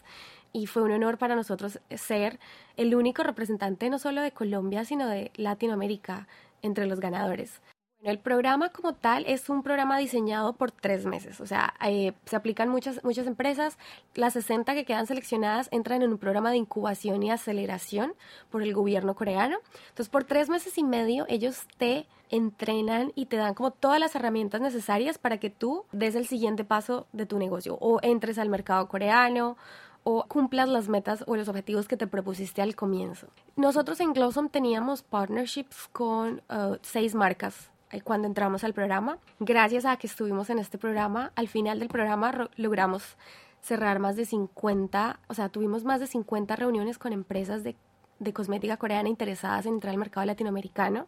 y 0.53 0.65
fue 0.65 0.83
un 0.83 0.91
honor 0.91 1.17
para 1.17 1.35
nosotros 1.35 1.79
ser 1.95 2.39
el 2.77 2.95
único 2.95 3.23
representante 3.23 3.89
no 3.89 3.99
solo 3.99 4.21
de 4.21 4.31
Colombia, 4.31 4.85
sino 4.85 5.07
de 5.07 5.31
Latinoamérica 5.35 6.27
entre 6.61 6.87
los 6.87 6.99
ganadores. 6.99 7.61
El 8.03 8.19
programa 8.19 8.69
como 8.69 8.93
tal 8.93 9.25
es 9.25 9.49
un 9.49 9.63
programa 9.63 9.97
diseñado 9.97 10.53
por 10.53 10.71
tres 10.71 11.05
meses, 11.07 11.41
o 11.41 11.47
sea, 11.47 11.73
eh, 11.83 12.13
se 12.25 12.35
aplican 12.35 12.69
muchas, 12.69 13.03
muchas 13.03 13.25
empresas, 13.25 13.79
las 14.13 14.33
60 14.33 14.75
que 14.75 14.85
quedan 14.85 15.07
seleccionadas 15.07 15.67
entran 15.71 16.03
en 16.03 16.11
un 16.11 16.19
programa 16.19 16.51
de 16.51 16.57
incubación 16.57 17.23
y 17.23 17.31
aceleración 17.31 18.13
por 18.51 18.61
el 18.61 18.75
gobierno 18.75 19.15
coreano. 19.15 19.57
Entonces, 19.89 20.09
por 20.09 20.25
tres 20.25 20.47
meses 20.47 20.77
y 20.77 20.83
medio 20.83 21.25
ellos 21.27 21.67
te 21.77 22.05
entrenan 22.29 23.11
y 23.15 23.25
te 23.25 23.37
dan 23.37 23.55
como 23.55 23.71
todas 23.71 23.99
las 23.99 24.15
herramientas 24.15 24.61
necesarias 24.61 25.17
para 25.17 25.39
que 25.39 25.49
tú 25.49 25.85
des 25.91 26.13
el 26.13 26.27
siguiente 26.27 26.63
paso 26.63 27.07
de 27.13 27.25
tu 27.25 27.39
negocio 27.39 27.77
o 27.81 27.99
entres 28.03 28.37
al 28.37 28.49
mercado 28.49 28.87
coreano 28.87 29.57
o 30.03 30.23
cumplas 30.27 30.69
las 30.69 30.87
metas 30.87 31.23
o 31.25 31.35
los 31.35 31.49
objetivos 31.49 31.87
que 31.87 31.97
te 31.97 32.05
propusiste 32.05 32.61
al 32.61 32.75
comienzo. 32.75 33.27
Nosotros 33.55 33.99
en 34.01 34.13
Glossom 34.13 34.49
teníamos 34.49 35.01
partnerships 35.01 35.89
con 35.91 36.43
uh, 36.49 36.77
seis 36.83 37.15
marcas 37.15 37.71
cuando 38.03 38.27
entramos 38.27 38.63
al 38.63 38.73
programa. 38.73 39.19
Gracias 39.39 39.85
a 39.85 39.97
que 39.97 40.07
estuvimos 40.07 40.49
en 40.49 40.59
este 40.59 40.77
programa, 40.77 41.31
al 41.35 41.47
final 41.47 41.79
del 41.79 41.89
programa 41.89 42.49
logramos 42.55 43.17
cerrar 43.61 43.99
más 43.99 44.15
de 44.15 44.25
50, 44.25 45.19
o 45.27 45.33
sea, 45.33 45.49
tuvimos 45.49 45.83
más 45.83 45.99
de 45.99 46.07
50 46.07 46.55
reuniones 46.55 46.97
con 46.97 47.13
empresas 47.13 47.63
de, 47.63 47.75
de 48.19 48.33
cosmética 48.33 48.77
coreana 48.77 49.09
interesadas 49.09 49.65
en 49.65 49.73
entrar 49.73 49.91
al 49.91 49.99
mercado 49.99 50.25
latinoamericano. 50.25 51.07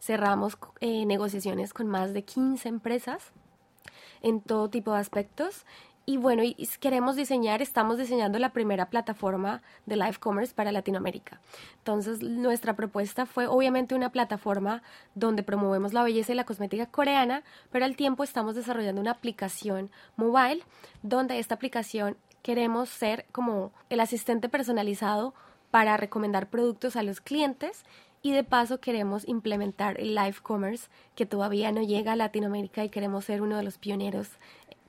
Cerramos 0.00 0.58
eh, 0.80 1.04
negociaciones 1.06 1.72
con 1.72 1.86
más 1.86 2.12
de 2.12 2.24
15 2.24 2.68
empresas 2.68 3.32
en 4.22 4.40
todo 4.40 4.68
tipo 4.68 4.92
de 4.92 5.00
aspectos 5.00 5.64
y 6.10 6.16
bueno, 6.16 6.42
y 6.42 6.56
queremos 6.80 7.14
diseñar, 7.14 7.62
estamos 7.62 7.96
diseñando 7.96 8.40
la 8.40 8.52
primera 8.52 8.90
plataforma 8.90 9.62
de 9.86 9.94
live 9.94 10.16
commerce 10.18 10.52
para 10.52 10.72
Latinoamérica. 10.72 11.40
Entonces, 11.76 12.20
nuestra 12.20 12.74
propuesta 12.74 13.26
fue 13.26 13.46
obviamente 13.46 13.94
una 13.94 14.10
plataforma 14.10 14.82
donde 15.14 15.44
promovemos 15.44 15.92
la 15.92 16.02
belleza 16.02 16.32
y 16.32 16.34
la 16.34 16.42
cosmética 16.42 16.86
coreana, 16.86 17.44
pero 17.70 17.84
al 17.84 17.94
tiempo 17.94 18.24
estamos 18.24 18.56
desarrollando 18.56 19.00
una 19.00 19.12
aplicación 19.12 19.88
mobile 20.16 20.64
donde 21.04 21.38
esta 21.38 21.54
aplicación 21.54 22.16
queremos 22.42 22.88
ser 22.88 23.26
como 23.30 23.70
el 23.88 24.00
asistente 24.00 24.48
personalizado 24.48 25.32
para 25.70 25.96
recomendar 25.96 26.48
productos 26.50 26.96
a 26.96 27.04
los 27.04 27.20
clientes 27.20 27.84
y 28.20 28.32
de 28.32 28.42
paso 28.42 28.80
queremos 28.80 29.28
implementar 29.28 30.00
el 30.00 30.16
live 30.16 30.38
commerce 30.42 30.88
que 31.14 31.24
todavía 31.24 31.70
no 31.70 31.82
llega 31.82 32.12
a 32.12 32.16
Latinoamérica 32.16 32.84
y 32.84 32.88
queremos 32.88 33.26
ser 33.26 33.42
uno 33.42 33.56
de 33.56 33.62
los 33.62 33.78
pioneros 33.78 34.28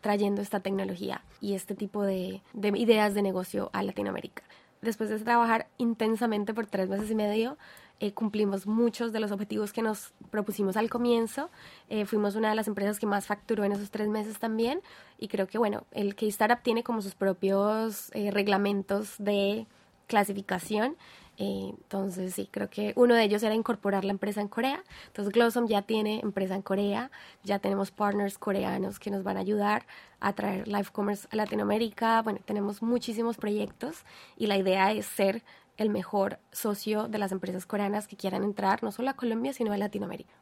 trayendo 0.02 0.42
esta 0.42 0.60
tecnología 0.60 1.22
y 1.40 1.54
este 1.54 1.76
tipo 1.76 2.04
de, 2.04 2.42
ideas 2.54 3.14
de 3.14 3.22
negocio 3.22 3.70
a 3.74 3.84
Latinoamérica. 3.84 4.44
Después 4.82 5.10
de 5.10 5.20
trabajar 5.20 5.68
intensamente 5.78 6.54
por 6.54 6.66
tres 6.66 6.90
meses 6.90 7.10
y 7.12 7.16
medio, 7.16 7.58
eh, 8.00 8.14
cumplimos 8.14 8.66
muchos 8.66 9.14
de 9.14 9.20
los 9.20 9.32
objetivos 9.32 9.72
que 9.72 9.84
nos 9.84 10.12
propusimos 10.32 10.76
al 10.76 10.90
comienzo. 10.90 11.52
Eh, 11.88 12.06
fuimos 12.06 12.36
una 12.36 12.50
de 12.50 12.56
las 12.56 12.68
empresas 12.68 13.00
que 13.00 13.06
más 13.06 13.28
facturó 13.28 13.64
en 13.64 13.74
esos 13.74 13.92
tres 13.92 14.08
meses 14.08 14.40
también. 14.40 14.82
Y 15.20 15.28
creo 15.28 15.46
que, 15.46 15.60
bueno, 15.60 15.86
el 15.92 16.16
K-Startup 16.16 16.64
tiene 16.64 16.84
como 16.84 17.04
sus 17.04 17.14
propios 17.14 18.10
eh, 18.14 18.32
reglamentos 18.32 19.16
de 19.20 19.68
clasificación 20.08 20.98
entonces, 21.44 22.36
sí, 22.36 22.48
creo 22.52 22.70
que 22.70 22.94
uno 22.96 23.16
de 23.16 23.24
ellos 23.24 23.42
era 23.42 23.56
incorporar 23.56 24.06
la 24.06 24.12
empresa 24.12 24.42
en 24.42 24.48
Corea. 24.48 24.84
Entonces, 25.08 25.34
Glossom 25.34 25.68
ya 25.68 25.82
tiene 25.82 26.20
empresa 26.20 26.56
en 26.56 26.62
Corea, 26.62 27.10
ya 27.44 27.58
tenemos 27.58 27.90
partners 27.90 28.38
coreanos 28.38 29.00
que 29.00 29.10
nos 29.10 29.24
van 29.24 29.38
a 29.38 29.40
ayudar 29.40 29.88
a 30.20 30.34
traer 30.34 30.68
Live 30.68 30.90
Commerce 30.92 31.28
a 31.32 31.36
Latinoamérica. 31.36 32.22
Bueno, 32.22 32.40
tenemos 32.46 32.84
muchísimos 32.84 33.38
proyectos 33.38 34.04
y 34.38 34.48
la 34.48 34.58
idea 34.58 34.92
es 34.92 35.08
ser 35.08 35.44
el 35.78 35.90
mejor 35.90 36.38
socio 36.52 37.08
de 37.08 37.18
las 37.18 37.32
empresas 37.32 37.66
coreanas 37.66 38.08
que 38.08 38.18
quieran 38.18 38.44
entrar 38.44 38.84
no 38.84 38.92
solo 38.92 39.10
a 39.10 39.16
Colombia, 39.16 39.54
sino 39.54 39.74
a 39.74 39.78
Latinoamérica. 39.78 40.34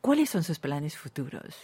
¿Cuáles 0.00 0.30
son 0.30 0.42
sus 0.42 0.58
planes 0.58 0.96
futuros? 0.96 1.54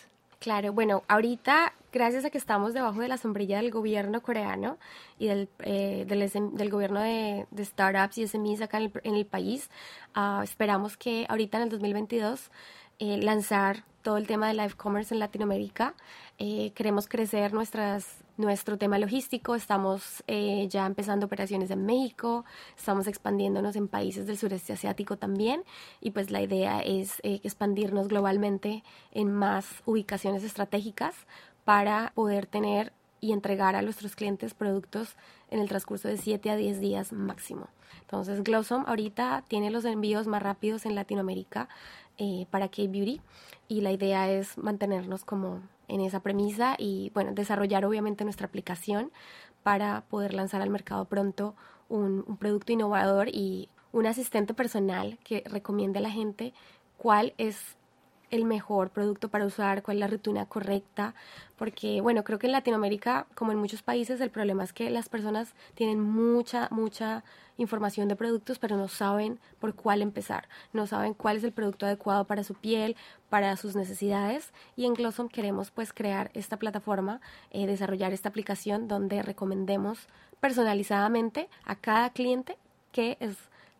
Claro, 0.44 0.74
bueno, 0.74 1.04
ahorita, 1.08 1.72
gracias 1.90 2.26
a 2.26 2.28
que 2.28 2.36
estamos 2.36 2.74
debajo 2.74 3.00
de 3.00 3.08
la 3.08 3.16
sombrilla 3.16 3.56
del 3.56 3.70
gobierno 3.70 4.20
coreano 4.20 4.76
y 5.18 5.28
del, 5.28 5.48
eh, 5.60 6.04
del, 6.06 6.70
gobierno 6.70 7.00
de, 7.00 7.46
startups 7.64 8.18
y 8.18 8.28
SMEs 8.28 8.60
acá 8.60 8.76
en 8.76 9.14
el, 9.14 9.24
país, 9.24 9.70
ah, 10.12 10.42
esperamos 10.44 10.98
que 10.98 11.24
ahorita 11.30 11.56
en 11.56 11.62
el 11.62 11.70
2022 11.70 12.50
eh, 12.98 13.16
lanzar 13.22 13.84
todo 14.02 14.18
el 14.18 14.26
tema 14.26 14.46
de 14.48 14.52
live 14.52 14.74
commerce 14.76 15.14
en 15.14 15.20
Latinoamérica. 15.20 15.94
Eh, 16.36 16.72
queremos 16.74 17.08
crecer 17.08 17.54
nuestras 17.54 18.23
nuestro 18.36 18.78
tema 18.78 18.98
logístico. 18.98 19.54
Estamos 19.54 20.22
eh, 20.26 20.66
ya 20.68 20.86
empezando 20.86 21.26
operaciones 21.26 21.70
en 21.70 21.86
México, 21.86 22.44
estamos 22.76 23.06
expandiéndonos 23.06 23.76
en 23.76 23.88
países 23.88 24.26
del 24.26 24.38
sureste 24.38 24.72
asiático 24.72 25.16
también 25.16 25.62
y 26.00 26.10
pues 26.10 26.30
la 26.30 26.42
idea 26.42 26.80
es 26.80 27.20
eh, 27.22 27.40
expandirnos 27.44 28.08
globalmente 28.08 28.82
en 29.12 29.32
más 29.32 29.66
ubicaciones 29.86 30.44
estratégicas 30.44 31.14
para 31.64 32.12
poder 32.14 32.46
tener 32.46 32.92
y 33.20 33.32
entregar 33.32 33.74
a 33.74 33.82
nuestros 33.82 34.16
clientes 34.16 34.52
productos 34.52 35.16
en 35.50 35.58
el 35.60 35.68
transcurso 35.68 36.08
de 36.08 36.18
7 36.18 36.50
a 36.50 36.56
10 36.56 36.80
días 36.80 37.12
máximo. 37.12 37.68
Entonces, 38.02 38.42
Glossom 38.42 38.84
ahorita 38.86 39.44
tiene 39.48 39.70
los 39.70 39.86
envíos 39.86 40.26
más 40.26 40.42
rápidos 40.42 40.84
en 40.84 40.94
Latinoamérica 40.94 41.68
eh, 42.18 42.46
para 42.50 42.68
K-Beauty 42.68 43.20
y 43.68 43.80
la 43.80 43.92
idea 43.92 44.30
es 44.30 44.58
mantenernos 44.58 45.24
como 45.24 45.60
en 45.88 46.00
esa 46.00 46.20
premisa 46.20 46.76
y 46.78 47.10
bueno, 47.14 47.32
desarrollar 47.32 47.84
obviamente 47.84 48.24
nuestra 48.24 48.46
aplicación 48.46 49.10
para 49.62 50.02
poder 50.02 50.34
lanzar 50.34 50.62
al 50.62 50.70
mercado 50.70 51.04
pronto 51.06 51.54
un, 51.88 52.24
un 52.26 52.36
producto 52.36 52.72
innovador 52.72 53.28
y 53.28 53.68
un 53.92 54.06
asistente 54.06 54.54
personal 54.54 55.18
que 55.24 55.44
recomiende 55.46 55.98
a 55.98 56.02
la 56.02 56.10
gente 56.10 56.52
cuál 56.96 57.34
es 57.38 57.76
el 58.34 58.44
mejor 58.44 58.90
producto 58.90 59.28
para 59.28 59.46
usar, 59.46 59.82
cuál 59.82 59.98
es 59.98 60.00
la 60.00 60.06
rutina 60.08 60.46
correcta, 60.46 61.14
porque 61.56 62.00
bueno, 62.00 62.24
creo 62.24 62.38
que 62.38 62.46
en 62.46 62.52
Latinoamérica, 62.52 63.26
como 63.34 63.52
en 63.52 63.58
muchos 63.58 63.82
países, 63.82 64.20
el 64.20 64.30
problema 64.30 64.64
es 64.64 64.72
que 64.72 64.90
las 64.90 65.08
personas 65.08 65.54
tienen 65.74 66.00
mucha, 66.00 66.68
mucha 66.70 67.22
información 67.56 68.08
de 68.08 68.16
productos, 68.16 68.58
pero 68.58 68.76
no 68.76 68.88
saben 68.88 69.38
por 69.60 69.74
cuál 69.74 70.02
empezar, 70.02 70.48
no 70.72 70.86
saben 70.86 71.14
cuál 71.14 71.36
es 71.36 71.44
el 71.44 71.52
producto 71.52 71.86
adecuado 71.86 72.24
para 72.24 72.42
su 72.42 72.54
piel, 72.54 72.96
para 73.30 73.56
sus 73.56 73.76
necesidades, 73.76 74.52
y 74.76 74.86
en 74.86 74.94
Glossom 74.94 75.28
queremos 75.28 75.70
pues 75.70 75.92
crear 75.92 76.30
esta 76.34 76.56
plataforma, 76.56 77.20
eh, 77.50 77.66
desarrollar 77.66 78.12
esta 78.12 78.28
aplicación 78.28 78.88
donde 78.88 79.22
recomendemos 79.22 80.08
personalizadamente 80.40 81.48
a 81.64 81.76
cada 81.76 82.10
cliente 82.10 82.58
qué 82.90 83.16
es 83.20 83.36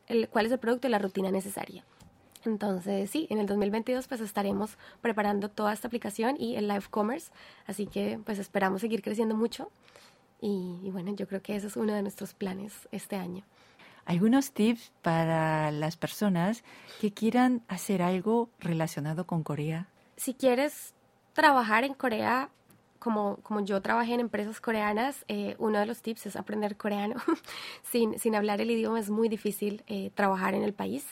el, 0.06 0.28
cuál 0.28 0.46
es 0.46 0.52
el 0.52 0.58
producto 0.58 0.86
y 0.86 0.90
la 0.90 0.98
rutina 0.98 1.30
necesaria. 1.30 1.84
Entonces, 2.44 3.10
sí, 3.10 3.26
en 3.30 3.38
el 3.38 3.46
2022 3.46 4.06
pues 4.06 4.20
estaremos 4.20 4.76
preparando 5.00 5.48
toda 5.48 5.72
esta 5.72 5.88
aplicación 5.88 6.36
y 6.38 6.56
el 6.56 6.68
live 6.68 6.84
commerce, 6.90 7.30
así 7.66 7.86
que 7.86 8.18
pues 8.24 8.38
esperamos 8.38 8.80
seguir 8.80 9.02
creciendo 9.02 9.34
mucho 9.34 9.70
y, 10.40 10.78
y 10.82 10.90
bueno, 10.90 11.14
yo 11.14 11.26
creo 11.26 11.42
que 11.42 11.56
ese 11.56 11.68
es 11.68 11.76
uno 11.76 11.94
de 11.94 12.02
nuestros 12.02 12.34
planes 12.34 12.88
este 12.92 13.16
año. 13.16 13.44
Algunos 14.04 14.52
tips 14.52 14.92
para 15.00 15.70
las 15.70 15.96
personas 15.96 16.62
que 17.00 17.12
quieran 17.12 17.62
hacer 17.68 18.02
algo 18.02 18.50
relacionado 18.58 19.26
con 19.26 19.42
Corea. 19.42 19.88
Si 20.16 20.34
quieres 20.34 20.92
trabajar 21.32 21.84
en 21.84 21.94
Corea, 21.94 22.50
como, 23.04 23.36
como 23.42 23.60
yo 23.60 23.82
trabajé 23.82 24.14
en 24.14 24.20
empresas 24.20 24.62
coreanas, 24.62 25.26
eh, 25.28 25.56
uno 25.58 25.78
de 25.78 25.84
los 25.84 26.00
tips 26.00 26.24
es 26.24 26.36
aprender 26.36 26.78
coreano. 26.78 27.16
sin, 27.82 28.18
sin 28.18 28.34
hablar 28.34 28.62
el 28.62 28.70
idioma 28.70 28.98
es 28.98 29.10
muy 29.10 29.28
difícil 29.28 29.84
eh, 29.88 30.10
trabajar 30.14 30.54
en 30.54 30.62
el 30.62 30.72
país. 30.72 31.04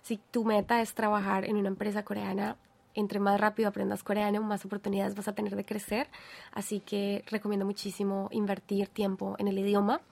Si 0.00 0.18
tu 0.30 0.44
meta 0.44 0.80
es 0.80 0.94
trabajar 0.94 1.44
en 1.44 1.56
una 1.56 1.66
empresa 1.66 2.04
coreana, 2.04 2.56
entre 2.94 3.18
más 3.18 3.40
rápido 3.40 3.68
aprendas 3.68 4.04
coreano, 4.04 4.40
más 4.42 4.64
oportunidades 4.64 5.16
vas 5.16 5.26
a 5.26 5.34
tener 5.34 5.56
de 5.56 5.64
crecer. 5.64 6.06
Así 6.52 6.78
que 6.78 7.24
recomiendo 7.26 7.66
muchísimo 7.66 8.28
invertir 8.30 8.86
tiempo 8.86 9.34
en 9.40 9.48
el 9.48 9.58
idioma. 9.58 10.02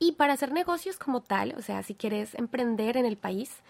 Y 0.00 0.12
para 0.12 0.32
hacer 0.32 0.50
negocios 0.50 0.98
como 0.98 1.20
tal, 1.20 1.54
o 1.56 1.62
sea, 1.62 1.84
si 1.84 1.94
quieres 1.94 2.34
emprender 2.34 2.96
en 2.96 3.06
el 3.06 3.16
país, 3.16 3.62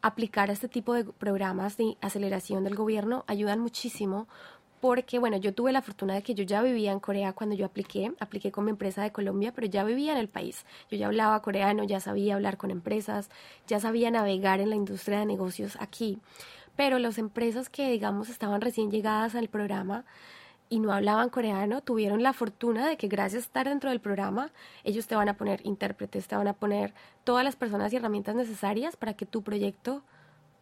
aplicar 0.00 0.48
este 0.50 0.68
tipo 0.68 0.94
de 0.94 1.04
programas 1.04 1.76
de 1.76 1.96
aceleración 2.00 2.62
del 2.62 2.76
gobierno 2.76 3.24
ayudan 3.26 3.58
muchísimo 3.58 4.28
porque, 4.82 5.20
bueno, 5.20 5.36
yo 5.36 5.54
tuve 5.54 5.70
la 5.70 5.80
fortuna 5.80 6.14
de 6.14 6.22
que 6.24 6.34
yo 6.34 6.42
ya 6.42 6.60
vivía 6.60 6.90
en 6.90 6.98
Corea 6.98 7.34
cuando 7.34 7.54
yo 7.54 7.64
apliqué, 7.64 8.12
apliqué 8.18 8.50
con 8.50 8.64
mi 8.64 8.72
empresa 8.72 9.00
de 9.00 9.12
Colombia, 9.12 9.52
pero 9.54 9.68
ya 9.68 9.84
vivía 9.84 10.10
en 10.10 10.18
el 10.18 10.28
país. 10.28 10.66
Yo 10.90 10.96
ya 10.96 11.06
hablaba 11.06 11.40
coreano, 11.40 11.84
ya 11.84 12.00
sabía 12.00 12.34
hablar 12.34 12.56
con 12.56 12.72
empresas, 12.72 13.30
ya 13.68 13.78
sabía 13.78 14.10
navegar 14.10 14.58
en 14.58 14.70
la 14.70 14.74
industria 14.74 15.20
de 15.20 15.26
negocios 15.26 15.76
aquí. 15.78 16.18
Pero 16.74 16.98
las 16.98 17.18
empresas 17.18 17.68
que, 17.68 17.92
digamos, 17.92 18.28
estaban 18.28 18.60
recién 18.60 18.90
llegadas 18.90 19.36
al 19.36 19.46
programa, 19.46 20.04
y 20.68 20.80
no 20.80 20.92
hablaban 20.92 21.28
coreano, 21.28 21.80
tuvieron 21.82 22.24
la 22.24 22.32
fortuna 22.32 22.88
de 22.88 22.96
que 22.96 23.06
gracias 23.06 23.44
a 23.44 23.46
estar 23.46 23.68
dentro 23.68 23.90
del 23.90 24.00
programa, 24.00 24.50
ellos 24.82 25.06
te 25.06 25.14
van 25.14 25.28
a 25.28 25.36
poner 25.36 25.64
intérpretes, 25.64 26.26
te 26.26 26.34
van 26.34 26.48
a 26.48 26.54
poner 26.54 26.92
todas 27.22 27.44
las 27.44 27.54
personas 27.54 27.92
y 27.92 27.96
herramientas 27.98 28.34
necesarias 28.34 28.96
para 28.96 29.14
que 29.14 29.26
tu 29.26 29.42
proyecto 29.42 30.02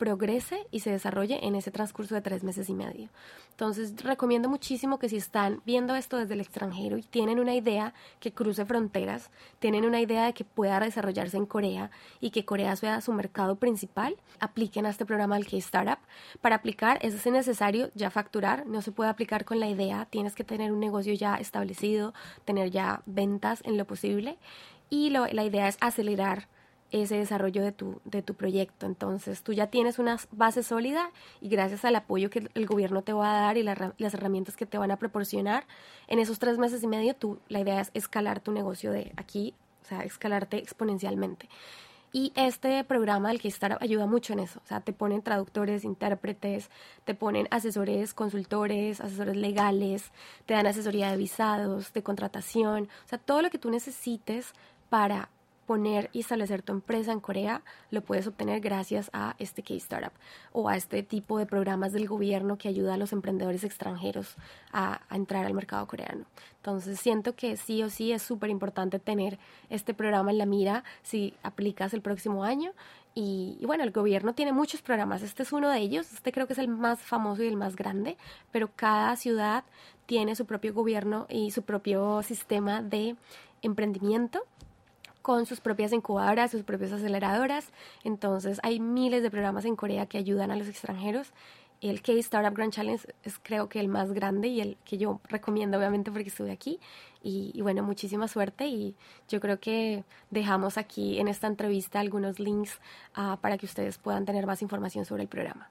progrese 0.00 0.66
y 0.70 0.80
se 0.80 0.90
desarrolle 0.90 1.46
en 1.46 1.54
ese 1.54 1.70
transcurso 1.70 2.14
de 2.14 2.22
tres 2.22 2.42
meses 2.42 2.70
y 2.70 2.74
medio. 2.74 3.10
Entonces, 3.50 4.02
recomiendo 4.02 4.48
muchísimo 4.48 4.98
que 4.98 5.10
si 5.10 5.16
están 5.16 5.60
viendo 5.66 5.94
esto 5.94 6.16
desde 6.16 6.32
el 6.32 6.40
extranjero 6.40 6.96
y 6.96 7.02
tienen 7.02 7.38
una 7.38 7.54
idea 7.54 7.92
que 8.18 8.32
cruce 8.32 8.64
fronteras, 8.64 9.30
tienen 9.58 9.84
una 9.84 10.00
idea 10.00 10.24
de 10.24 10.32
que 10.32 10.46
pueda 10.46 10.80
desarrollarse 10.80 11.36
en 11.36 11.44
Corea 11.44 11.90
y 12.18 12.30
que 12.30 12.46
Corea 12.46 12.74
sea 12.76 13.02
su 13.02 13.12
mercado 13.12 13.56
principal, 13.56 14.16
apliquen 14.38 14.86
a 14.86 14.88
este 14.88 15.04
programa 15.04 15.34
del 15.36 15.46
K-Startup. 15.46 15.98
Para 16.40 16.56
aplicar 16.56 16.98
es 17.02 17.26
necesario 17.26 17.90
ya 17.94 18.08
facturar, 18.08 18.66
no 18.66 18.80
se 18.80 18.92
puede 18.92 19.10
aplicar 19.10 19.44
con 19.44 19.60
la 19.60 19.68
idea, 19.68 20.06
tienes 20.06 20.34
que 20.34 20.44
tener 20.44 20.72
un 20.72 20.80
negocio 20.80 21.12
ya 21.12 21.34
establecido, 21.34 22.14
tener 22.46 22.70
ya 22.70 23.02
ventas 23.04 23.60
en 23.66 23.76
lo 23.76 23.84
posible 23.84 24.38
y 24.88 25.10
la 25.10 25.44
idea 25.44 25.68
es 25.68 25.76
acelerar 25.82 26.48
ese 26.90 27.16
desarrollo 27.16 27.62
de 27.62 27.72
tu, 27.72 28.00
de 28.04 28.22
tu 28.22 28.34
proyecto. 28.34 28.86
Entonces, 28.86 29.42
tú 29.42 29.52
ya 29.52 29.68
tienes 29.68 29.98
una 29.98 30.18
base 30.32 30.62
sólida 30.62 31.10
y 31.40 31.48
gracias 31.48 31.84
al 31.84 31.96
apoyo 31.96 32.30
que 32.30 32.48
el 32.54 32.66
gobierno 32.66 33.02
te 33.02 33.12
va 33.12 33.38
a 33.38 33.40
dar 33.40 33.56
y 33.56 33.62
las 33.62 34.14
herramientas 34.14 34.56
que 34.56 34.66
te 34.66 34.78
van 34.78 34.90
a 34.90 34.98
proporcionar, 34.98 35.66
en 36.08 36.18
esos 36.18 36.38
tres 36.38 36.58
meses 36.58 36.82
y 36.82 36.86
medio, 36.86 37.14
tú, 37.14 37.38
la 37.48 37.60
idea 37.60 37.80
es 37.80 37.90
escalar 37.94 38.40
tu 38.40 38.52
negocio 38.52 38.92
de 38.92 39.12
aquí, 39.16 39.54
o 39.82 39.86
sea, 39.86 40.02
escalarte 40.02 40.58
exponencialmente. 40.58 41.48
Y 42.12 42.32
este 42.34 42.82
programa 42.82 43.28
del 43.28 43.40
Kickstarter 43.40 43.78
ayuda 43.80 44.06
mucho 44.06 44.32
en 44.32 44.40
eso. 44.40 44.60
O 44.64 44.66
sea, 44.66 44.80
te 44.80 44.92
ponen 44.92 45.22
traductores, 45.22 45.84
intérpretes, 45.84 46.68
te 47.04 47.14
ponen 47.14 47.46
asesores, 47.52 48.14
consultores, 48.14 49.00
asesores 49.00 49.36
legales, 49.36 50.10
te 50.44 50.54
dan 50.54 50.66
asesoría 50.66 51.10
de 51.10 51.16
visados, 51.16 51.92
de 51.92 52.02
contratación. 52.02 52.88
O 53.06 53.08
sea, 53.08 53.18
todo 53.18 53.42
lo 53.42 53.50
que 53.50 53.58
tú 53.58 53.70
necesites 53.70 54.54
para 54.88 55.30
poner 55.70 56.10
y 56.12 56.18
establecer 56.18 56.62
tu 56.62 56.72
empresa 56.72 57.12
en 57.12 57.20
Corea 57.20 57.62
lo 57.92 58.02
puedes 58.02 58.26
obtener 58.26 58.58
gracias 58.58 59.08
a 59.12 59.36
este 59.38 59.62
K-Startup 59.62 60.10
o 60.50 60.68
a 60.68 60.76
este 60.76 61.04
tipo 61.04 61.38
de 61.38 61.46
programas 61.46 61.92
del 61.92 62.08
gobierno 62.08 62.58
que 62.58 62.66
ayuda 62.66 62.94
a 62.94 62.96
los 62.96 63.12
emprendedores 63.12 63.62
extranjeros 63.62 64.34
a, 64.72 65.02
entrar 65.12 65.46
al 65.46 65.54
mercado 65.54 65.86
coreano. 65.86 66.24
Entonces 66.56 66.98
siento 66.98 67.36
que 67.36 67.56
sí 67.56 67.84
o 67.84 67.88
sí 67.88 68.10
es 68.10 68.20
súper 68.20 68.50
importante 68.50 68.98
tener 68.98 69.38
este 69.68 69.94
programa 69.94 70.32
en 70.32 70.38
la 70.38 70.46
mira 70.46 70.82
si 71.04 71.34
aplicas 71.44 71.94
el 71.94 72.02
próximo 72.02 72.42
año. 72.42 72.72
Y, 73.14 73.56
y, 73.60 73.64
bueno, 73.64 73.84
el 73.84 73.92
gobierno 73.92 74.34
tiene 74.34 74.52
muchos 74.52 74.82
programas. 74.82 75.22
Este 75.22 75.44
es 75.44 75.52
uno 75.52 75.68
de 75.68 75.78
ellos. 75.78 76.12
Este 76.12 76.32
creo 76.32 76.48
que 76.48 76.54
es 76.54 76.58
el 76.58 76.66
más 76.66 76.98
famoso 76.98 77.44
y 77.44 77.46
el 77.46 77.56
más 77.56 77.76
grande. 77.76 78.16
Pero 78.50 78.70
cada 78.74 79.14
ciudad 79.14 79.62
tiene 80.06 80.34
su 80.34 80.46
propio 80.46 80.74
gobierno 80.74 81.26
y 81.28 81.52
su 81.52 81.62
propio 81.62 82.24
sistema 82.24 82.82
de 82.82 83.14
emprendimiento 83.62 84.44
con 85.22 85.46
sus 85.46 85.60
propias 85.60 85.92
incubadoras, 85.92 86.50
sus 86.50 86.62
propias 86.62 86.92
aceleradoras. 86.92 87.70
Entonces 88.04 88.60
hay 88.62 88.80
miles 88.80 89.22
de 89.22 89.30
programas 89.30 89.64
en 89.64 89.76
Corea 89.76 90.06
que 90.06 90.18
ayudan 90.18 90.50
a 90.50 90.56
los 90.56 90.68
extranjeros. 90.68 91.32
El 91.80 92.02
K-Startup 92.02 92.54
Grand 92.54 92.72
Challenge 92.72 93.06
es 93.24 93.38
creo 93.38 93.68
que 93.70 93.80
el 93.80 93.88
más 93.88 94.12
grande 94.12 94.48
y 94.48 94.60
el 94.60 94.76
que 94.84 94.98
yo 94.98 95.20
recomiendo 95.28 95.78
obviamente 95.78 96.10
porque 96.10 96.28
estuve 96.28 96.52
aquí. 96.52 96.78
Y, 97.22 97.60
bueno, 97.60 97.82
muchísima 97.82 98.28
suerte 98.28 98.66
y 98.66 98.94
yo 99.28 99.40
creo 99.40 99.60
que 99.60 100.04
dejamos 100.30 100.78
aquí 100.78 101.18
en 101.18 101.28
esta 101.28 101.46
entrevista 101.46 102.00
algunos 102.00 102.38
links 102.38 102.80
ah, 103.14 103.38
para 103.40 103.58
que 103.58 103.66
ustedes 103.66 103.98
puedan 103.98 104.24
tener 104.24 104.46
más 104.46 104.62
información 104.62 105.04
sobre 105.04 105.22
el 105.22 105.28
programa. 105.28 105.70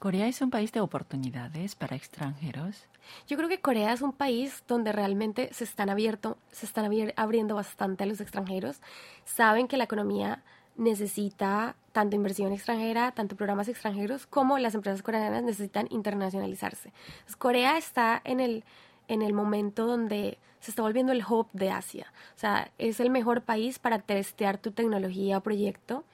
¿Corea 0.00 0.28
es 0.28 0.40
un 0.40 0.48
país 0.48 0.72
de 0.72 0.80
oportunidades 0.80 1.74
para 1.74 1.94
extranjeros? 1.94 2.86
Yo 3.28 3.36
creo 3.36 3.50
que 3.50 3.60
Corea 3.60 3.92
es 3.92 4.00
un 4.00 4.14
país 4.14 4.64
donde 4.66 4.92
realmente 4.92 5.50
se 5.52 5.64
están, 5.64 5.90
abierto, 5.90 6.38
se 6.50 6.64
están 6.64 6.90
abriendo 7.16 7.54
bastante 7.54 8.04
a 8.04 8.06
los 8.06 8.22
extranjeros. 8.22 8.80
Saben 9.26 9.68
que 9.68 9.76
la 9.76 9.84
economía 9.84 10.42
necesita 10.78 11.76
tanto 11.92 12.16
inversión 12.16 12.50
extranjera, 12.50 13.12
tanto 13.12 13.36
programas 13.36 13.68
extranjeros, 13.68 14.26
como 14.26 14.56
las 14.56 14.74
empresas 14.74 15.02
coreanas 15.02 15.42
necesitan 15.42 15.86
internacionalizarse. 15.90 16.94
Corea 17.36 17.76
está 17.76 18.22
en 18.24 18.40
el, 18.40 18.64
en 19.06 19.20
el 19.20 19.34
momento 19.34 19.86
donde 19.86 20.38
se 20.60 20.70
está 20.70 20.80
volviendo 20.80 21.12
el 21.12 21.22
hub 21.28 21.48
de 21.52 21.72
Asia. 21.72 22.10
O 22.36 22.38
sea, 22.38 22.70
es 22.78 23.00
el 23.00 23.10
mejor 23.10 23.42
país 23.42 23.78
para 23.78 23.98
testear 23.98 24.56
tu 24.56 24.70
tecnología 24.70 25.36
o 25.36 25.42
proyecto 25.42 26.04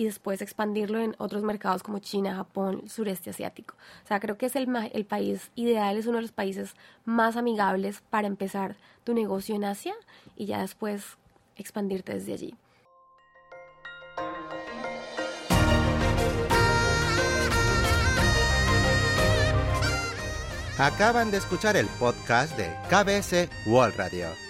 y 0.00 0.04
después 0.04 0.40
expandirlo 0.40 0.98
en 0.98 1.14
otros 1.18 1.42
mercados 1.42 1.82
como 1.82 1.98
China, 1.98 2.34
Japón, 2.34 2.84
sureste 2.88 3.28
asiático. 3.28 3.74
O 4.02 4.08
sea, 4.08 4.18
creo 4.18 4.38
que 4.38 4.46
es 4.46 4.56
el, 4.56 4.66
país 5.04 5.50
ideal, 5.56 5.98
es 5.98 6.06
uno 6.06 6.16
de 6.16 6.22
los 6.22 6.32
países 6.32 6.74
más 7.04 7.36
amigables 7.36 8.00
para 8.08 8.26
empezar 8.26 8.76
tu 9.04 9.12
negocio 9.12 9.54
en 9.54 9.64
Asia 9.64 9.92
y 10.36 10.46
ya 10.46 10.62
después 10.62 11.18
expandirte 11.54 12.14
desde 12.14 12.32
allí. 12.32 12.54
Acaban 20.78 21.30
de 21.30 21.36
escuchar 21.36 21.76
el 21.76 21.88
podcast 21.98 22.56
de 22.56 22.74
KBS 22.88 23.50
World 23.66 23.96
Radio. 23.96 24.49